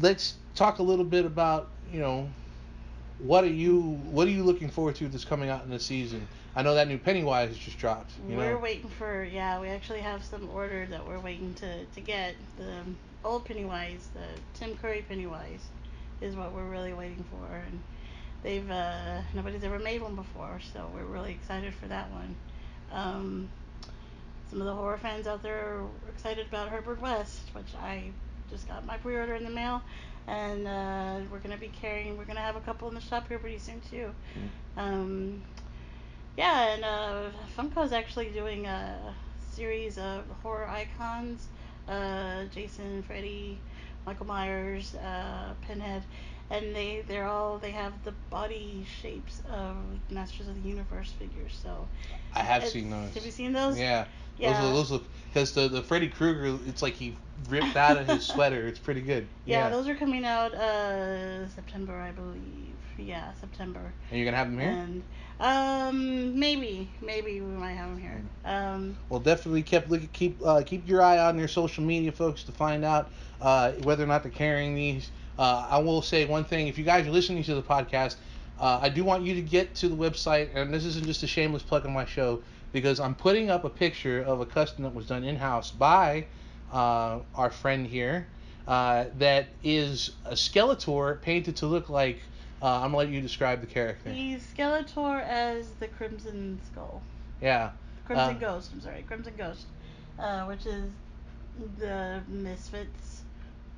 let's 0.00 0.34
talk 0.54 0.78
a 0.80 0.82
little 0.82 1.04
bit 1.04 1.24
about 1.24 1.70
you 1.90 2.00
know 2.00 2.28
what 3.18 3.44
are 3.44 3.48
you 3.48 3.80
what 4.10 4.26
are 4.26 4.30
you 4.30 4.44
looking 4.44 4.70
forward 4.70 4.94
to 4.96 5.08
that's 5.08 5.24
coming 5.24 5.50
out 5.50 5.64
in 5.64 5.70
the 5.70 5.80
season? 5.80 6.26
I 6.54 6.62
know 6.62 6.74
that 6.74 6.88
new 6.88 6.98
Pennywise 6.98 7.56
just 7.56 7.78
dropped. 7.78 8.12
You 8.28 8.36
we're 8.36 8.52
know, 8.54 8.58
waiting 8.58 8.90
for 8.90 9.24
yeah. 9.24 9.60
We 9.60 9.68
actually 9.68 10.00
have 10.00 10.24
some 10.24 10.48
ordered 10.50 10.90
that 10.90 11.06
we're 11.06 11.20
waiting 11.20 11.54
to 11.54 11.84
to 11.84 12.00
get. 12.00 12.34
The 12.58 12.82
old 13.24 13.44
Pennywise, 13.44 14.08
the 14.14 14.58
Tim 14.58 14.76
Curry 14.76 15.04
Pennywise, 15.08 15.66
is 16.20 16.34
what 16.34 16.52
we're 16.52 16.68
really 16.68 16.92
waiting 16.92 17.24
for, 17.30 17.56
and 17.56 17.80
they've 18.42 18.70
uh, 18.70 19.20
nobody's 19.34 19.64
ever 19.64 19.78
made 19.78 20.02
one 20.02 20.14
before, 20.14 20.60
so 20.72 20.88
we're 20.94 21.04
really 21.04 21.32
excited 21.32 21.74
for 21.74 21.86
that 21.86 22.10
one. 22.10 22.34
Um, 22.92 23.48
some 24.50 24.60
of 24.60 24.66
the 24.66 24.74
horror 24.74 24.98
fans 24.98 25.26
out 25.26 25.42
there 25.42 25.58
are 25.58 25.86
excited 26.14 26.46
about 26.46 26.68
Herbert 26.68 27.00
West, 27.00 27.40
which 27.52 27.74
I 27.82 28.10
just 28.50 28.66
got 28.66 28.86
my 28.86 28.96
pre-order 28.96 29.34
in 29.34 29.44
the 29.44 29.50
mail, 29.50 29.82
and 30.28 30.66
uh, 30.68 31.16
we're 31.32 31.38
gonna 31.38 31.56
be 31.56 31.68
carrying. 31.68 32.16
We're 32.18 32.24
gonna 32.24 32.40
have 32.40 32.56
a 32.56 32.60
couple 32.60 32.88
in 32.88 32.94
the 32.94 33.00
shop 33.00 33.28
here 33.28 33.38
pretty 33.38 33.58
soon 33.58 33.80
too. 33.90 34.10
Um, 34.76 35.42
yeah, 36.36 36.74
and 36.74 36.84
uh, 36.84 37.30
Funko's 37.56 37.92
actually 37.92 38.28
doing 38.28 38.66
a 38.66 39.14
series 39.52 39.98
of 39.98 40.24
horror 40.42 40.68
icons: 40.68 41.48
uh, 41.88 42.44
Jason, 42.54 43.02
Freddy, 43.02 43.58
Michael 44.06 44.26
Myers, 44.26 44.94
uh, 44.94 45.54
Pinhead, 45.66 46.02
and 46.50 46.74
they 46.74 47.02
they're 47.08 47.26
all 47.26 47.58
they 47.58 47.72
have 47.72 47.92
the 48.04 48.12
body 48.30 48.86
shapes 49.02 49.42
of 49.50 49.76
Masters 50.10 50.48
of 50.48 50.62
the 50.62 50.68
Universe 50.68 51.12
figures. 51.12 51.58
So 51.62 51.88
I 52.34 52.40
have 52.40 52.66
seen 52.66 52.90
those. 52.90 53.14
Have 53.14 53.24
you 53.24 53.32
seen 53.32 53.52
those? 53.52 53.78
Yeah. 53.78 54.04
Yeah. 54.38 54.60
Those, 54.62 54.74
those 54.74 54.90
look 54.92 55.04
because 55.38 55.52
the 55.52 55.68
the 55.68 55.82
Freddy 55.82 56.08
Krueger, 56.08 56.58
it's 56.66 56.82
like 56.82 56.94
he 56.94 57.16
ripped 57.48 57.76
out 57.76 57.96
of 57.96 58.08
his 58.08 58.26
sweater. 58.26 58.66
It's 58.66 58.78
pretty 58.78 59.00
good. 59.00 59.26
Yeah, 59.44 59.68
those 59.68 59.88
are 59.88 59.94
coming 59.94 60.24
out 60.24 60.52
uh, 60.54 61.46
September, 61.48 61.94
I 61.94 62.10
believe. 62.10 62.74
Yeah, 62.98 63.32
September. 63.34 63.92
And 64.10 64.18
you're 64.18 64.24
gonna 64.24 64.36
have 64.36 64.50
them 64.50 64.58
here. 64.58 64.70
And 64.70 65.02
um, 65.38 66.38
maybe, 66.38 66.90
maybe 67.00 67.40
we 67.40 67.52
might 67.52 67.74
have 67.74 67.90
them 67.90 68.00
here. 68.00 68.20
Mm. 68.44 68.74
Um, 68.74 68.96
Well, 69.08 69.20
definitely 69.20 69.62
keep 69.62 69.88
look 69.88 70.12
keep 70.12 70.44
uh, 70.44 70.62
keep 70.66 70.88
your 70.88 71.02
eye 71.02 71.18
on 71.18 71.36
their 71.36 71.48
social 71.48 71.84
media, 71.84 72.10
folks, 72.10 72.42
to 72.44 72.52
find 72.52 72.84
out 72.84 73.10
uh, 73.40 73.72
whether 73.84 74.02
or 74.02 74.08
not 74.08 74.22
they're 74.24 74.32
carrying 74.32 74.74
these. 74.74 75.10
Uh, 75.38 75.68
I 75.70 75.78
will 75.78 76.02
say 76.02 76.24
one 76.24 76.44
thing: 76.44 76.66
if 76.66 76.76
you 76.76 76.84
guys 76.84 77.06
are 77.06 77.12
listening 77.12 77.44
to 77.44 77.54
the 77.54 77.62
podcast, 77.62 78.16
uh, 78.58 78.80
I 78.82 78.88
do 78.88 79.04
want 79.04 79.22
you 79.22 79.34
to 79.36 79.42
get 79.42 79.76
to 79.76 79.88
the 79.88 79.94
website, 79.94 80.48
and 80.56 80.74
this 80.74 80.84
isn't 80.84 81.06
just 81.06 81.22
a 81.22 81.28
shameless 81.28 81.62
plug 81.62 81.86
on 81.86 81.92
my 81.92 82.04
show, 82.04 82.42
because 82.72 83.00
I'm 83.00 83.14
putting 83.14 83.50
up 83.50 83.64
a 83.64 83.70
picture 83.70 84.20
of 84.22 84.40
a 84.40 84.46
custom 84.46 84.84
that 84.84 84.94
was 84.94 85.06
done 85.06 85.24
in 85.24 85.36
house 85.36 85.70
by 85.70 86.26
uh, 86.72 87.20
our 87.34 87.50
friend 87.50 87.86
here. 87.86 88.26
Uh, 88.66 89.06
that 89.18 89.46
is 89.64 90.10
a 90.26 90.32
Skeletor 90.34 91.20
painted 91.22 91.56
to 91.56 91.66
look 91.66 91.88
like. 91.88 92.18
Uh, 92.60 92.76
I'm 92.76 92.88
gonna 92.88 92.98
let 92.98 93.08
you 93.08 93.20
describe 93.20 93.60
the 93.60 93.66
character. 93.66 94.10
he's 94.10 94.42
Skeletor 94.54 95.22
as 95.22 95.70
the 95.80 95.88
Crimson 95.88 96.60
Skull. 96.70 97.00
Yeah. 97.40 97.70
Crimson 98.04 98.36
Uh, 98.36 98.38
Ghost, 98.38 98.70
I'm 98.74 98.80
sorry, 98.80 99.04
Crimson 99.06 99.34
Ghost, 99.38 99.66
uh, 100.18 100.44
which 100.44 100.66
is 100.66 100.90
the 101.78 102.20
Misfits 102.28 103.17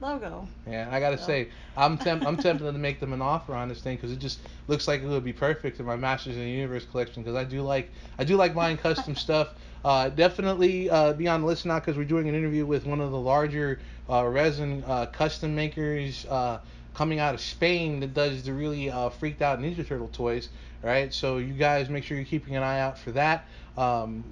logo. 0.00 0.46
Yeah, 0.68 0.88
I 0.90 1.00
gotta 1.00 1.18
So- 1.18 1.26
say, 1.26 1.48
I'm 1.76 1.98
temp- 1.98 2.26
I'm 2.26 2.36
tempted 2.36 2.64
to 2.64 2.72
make 2.78 3.00
them 3.00 3.12
an 3.12 3.22
offer 3.22 3.54
on 3.54 3.68
this 3.68 3.80
thing 3.80 3.96
because 3.96 4.12
it 4.12 4.18
just 4.18 4.40
looks 4.68 4.88
like 4.88 5.02
it 5.02 5.06
would 5.06 5.24
be 5.24 5.32
perfect 5.32 5.78
in 5.80 5.86
my 5.86 5.96
Masters 5.96 6.34
of 6.36 6.42
the 6.42 6.48
Universe 6.50 6.86
collection 6.90 7.22
because 7.22 7.36
I 7.36 7.44
do 7.44 7.62
like 7.62 7.90
I 8.18 8.24
do 8.24 8.36
like 8.36 8.54
buying 8.54 8.76
custom 8.76 9.14
stuff. 9.26 9.48
Uh, 9.84 10.10
definitely 10.10 10.90
uh, 10.90 11.12
be 11.14 11.26
on 11.26 11.40
the 11.40 11.46
listen 11.46 11.70
out 11.70 11.82
because 11.82 11.96
we're 11.96 12.04
doing 12.04 12.28
an 12.28 12.34
interview 12.34 12.66
with 12.66 12.84
one 12.86 13.00
of 13.00 13.10
the 13.10 13.18
larger 13.18 13.80
uh, 14.10 14.26
resin 14.26 14.84
uh, 14.86 15.06
custom 15.06 15.54
makers 15.54 16.26
uh, 16.28 16.58
coming 16.94 17.18
out 17.18 17.34
of 17.34 17.40
Spain 17.40 18.00
that 18.00 18.12
does 18.12 18.42
the 18.42 18.52
really 18.52 18.90
uh, 18.90 19.08
freaked 19.08 19.40
out 19.40 19.58
Ninja 19.60 19.86
Turtle 19.86 20.08
toys. 20.12 20.48
Right, 20.82 21.12
so 21.12 21.36
you 21.36 21.52
guys 21.52 21.90
make 21.90 22.04
sure 22.04 22.16
you're 22.16 22.24
keeping 22.24 22.56
an 22.56 22.62
eye 22.62 22.80
out 22.80 22.98
for 22.98 23.10
that. 23.12 23.44
Um, 23.76 24.24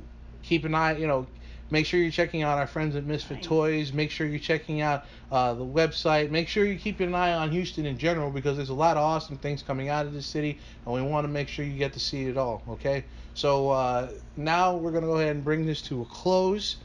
keep 0.42 0.64
an 0.64 0.74
eye, 0.74 0.96
you 0.96 1.06
know, 1.06 1.26
make 1.70 1.86
sure 1.86 2.00
you're 2.00 2.10
checking 2.10 2.42
out 2.42 2.58
our 2.58 2.66
friends 2.66 2.96
at 2.96 3.04
Misfit 3.04 3.38
Nice. 3.38 3.46
Toys. 3.46 3.92
Make 3.92 4.10
sure 4.10 4.26
you're 4.26 4.38
checking 4.38 4.80
out 4.80 5.04
uh, 5.30 5.54
the 5.54 5.64
website. 5.64 6.30
Make 6.30 6.48
sure 6.48 6.64
you 6.64 6.78
keep 6.78 7.00
an 7.00 7.14
eye 7.14 7.32
on 7.32 7.50
Houston 7.50 7.86
in 7.86 7.98
general 7.98 8.30
because 8.30 8.56
there's 8.56 8.70
a 8.70 8.74
lot 8.74 8.96
of 8.96 9.02
awesome 9.02 9.36
things 9.38 9.62
coming 9.62 9.88
out 9.88 10.06
of 10.06 10.12
this 10.12 10.26
city, 10.26 10.58
and 10.84 10.94
we 10.94 11.02
want 11.02 11.24
to 11.24 11.28
make 11.28 11.48
sure 11.48 11.64
you 11.64 11.76
get 11.78 11.92
to 11.92 12.00
see 12.00 12.24
it 12.24 12.36
all. 12.36 12.62
Okay, 12.68 13.04
so 13.34 13.70
uh, 13.70 14.10
now 14.36 14.76
we're 14.76 14.92
gonna 14.92 15.06
go 15.06 15.18
ahead 15.18 15.34
and 15.34 15.44
bring 15.44 15.66
this 15.66 15.82
to 15.82 16.02
a 16.02 16.04
close, 16.06 16.76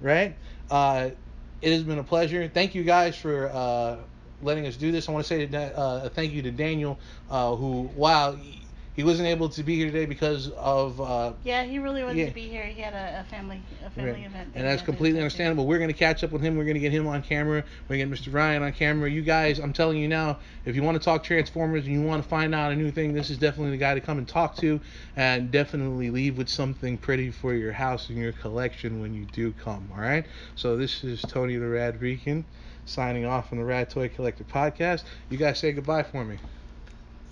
right? 0.00 0.34
Uh, 0.70 1.10
it 1.60 1.72
has 1.72 1.82
been 1.82 1.98
a 1.98 2.04
pleasure. 2.04 2.48
Thank 2.48 2.74
you 2.74 2.82
guys 2.82 3.16
for 3.16 3.48
uh, 3.52 3.96
letting 4.42 4.66
us 4.66 4.76
do 4.76 4.90
this. 4.90 5.08
I 5.08 5.12
want 5.12 5.24
to 5.24 5.28
say 5.28 5.46
that, 5.46 5.76
uh, 5.76 6.00
a 6.04 6.08
thank 6.08 6.32
you 6.32 6.42
to 6.42 6.50
Daniel, 6.50 6.98
uh, 7.30 7.54
who 7.54 7.90
wow. 7.94 8.36
He 8.94 9.04
wasn't 9.04 9.28
able 9.28 9.48
to 9.48 9.62
be 9.62 9.76
here 9.76 9.86
today 9.86 10.04
because 10.04 10.50
of 10.50 11.00
uh, 11.00 11.32
Yeah, 11.44 11.64
he 11.64 11.78
really 11.78 12.02
wanted 12.02 12.18
Yeah. 12.18 12.28
to 12.28 12.34
be 12.34 12.48
here. 12.48 12.64
He 12.64 12.82
had 12.82 12.92
a, 12.92 13.20
a 13.20 13.24
family 13.24 13.62
a 13.84 13.88
family 13.90 14.12
Right. 14.12 14.26
event. 14.26 14.52
And 14.54 14.66
that's 14.66 14.82
completely 14.82 15.18
understandable. 15.20 15.66
We're 15.66 15.78
going 15.78 15.88
to 15.88 15.94
catch 15.98 16.22
up 16.22 16.30
with 16.30 16.42
him. 16.42 16.56
We're 16.56 16.64
going 16.64 16.74
to 16.74 16.80
get 16.80 16.92
him 16.92 17.06
on 17.06 17.22
camera. 17.22 17.64
We're 17.88 17.96
going 17.96 18.10
to 18.10 18.16
get 18.16 18.30
Mr. 18.30 18.34
Ryan 18.34 18.62
on 18.62 18.72
camera. 18.72 19.10
You 19.10 19.22
guys, 19.22 19.58
I'm 19.60 19.72
telling 19.72 19.96
you 19.96 20.08
now, 20.08 20.40
if 20.66 20.76
you 20.76 20.82
want 20.82 21.00
to 21.00 21.04
talk 21.04 21.24
Transformers 21.24 21.84
and 21.86 21.94
you 21.94 22.02
want 22.02 22.22
to 22.22 22.28
find 22.28 22.54
out 22.54 22.70
a 22.70 22.76
new 22.76 22.90
thing, 22.90 23.14
this 23.14 23.30
is 23.30 23.38
definitely 23.38 23.70
the 23.70 23.78
guy 23.78 23.94
to 23.94 24.00
come 24.00 24.18
and 24.18 24.28
talk 24.28 24.56
to. 24.56 24.78
And 25.16 25.50
definitely 25.50 26.10
leave 26.10 26.36
with 26.36 26.50
something 26.50 26.98
pretty 26.98 27.30
for 27.30 27.54
your 27.54 27.72
house 27.72 28.10
and 28.10 28.18
your 28.18 28.32
collection 28.32 29.00
when 29.00 29.14
you 29.14 29.24
do 29.24 29.52
come. 29.52 29.88
All 29.94 30.00
right? 30.02 30.26
So 30.54 30.76
this 30.76 31.02
is 31.02 31.22
Tony 31.22 31.56
the 31.56 31.66
Rad 31.66 32.02
Rican 32.02 32.44
signing 32.84 33.24
off 33.24 33.48
from 33.48 33.56
the 33.58 33.64
Rad 33.64 33.88
Toy 33.88 34.08
Collector 34.10 34.44
podcast. 34.44 35.04
You 35.30 35.38
guys 35.38 35.58
say 35.58 35.72
goodbye 35.72 36.02
for 36.02 36.24
me. 36.24 36.36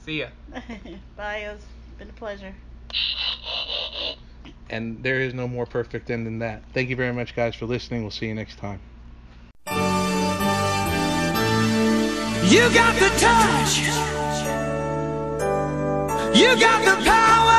See 0.05 0.21
ya. 0.21 0.29
Bye. 1.17 1.39
It's 1.39 1.65
been 1.99 2.09
a 2.09 2.13
pleasure. 2.13 2.55
And 4.71 5.03
there 5.03 5.21
is 5.21 5.35
no 5.35 5.49
more 5.49 5.67
perfect 5.67 6.11
end 6.11 6.27
than 6.27 6.39
that. 6.39 6.63
Thank 6.73 6.89
you 6.89 6.97
very 6.97 7.13
much, 7.13 7.35
guys, 7.35 7.55
for 7.55 7.67
listening. 7.67 8.03
We'll 8.03 8.11
see 8.11 8.27
you 8.27 8.35
next 8.35 8.59
time. 8.59 8.81
You 12.49 12.63
got 12.75 12.95
the 12.99 13.11
touch. 13.19 13.79
You 16.37 16.59
got 16.59 16.85
the 16.85 17.05
power. 17.05 17.50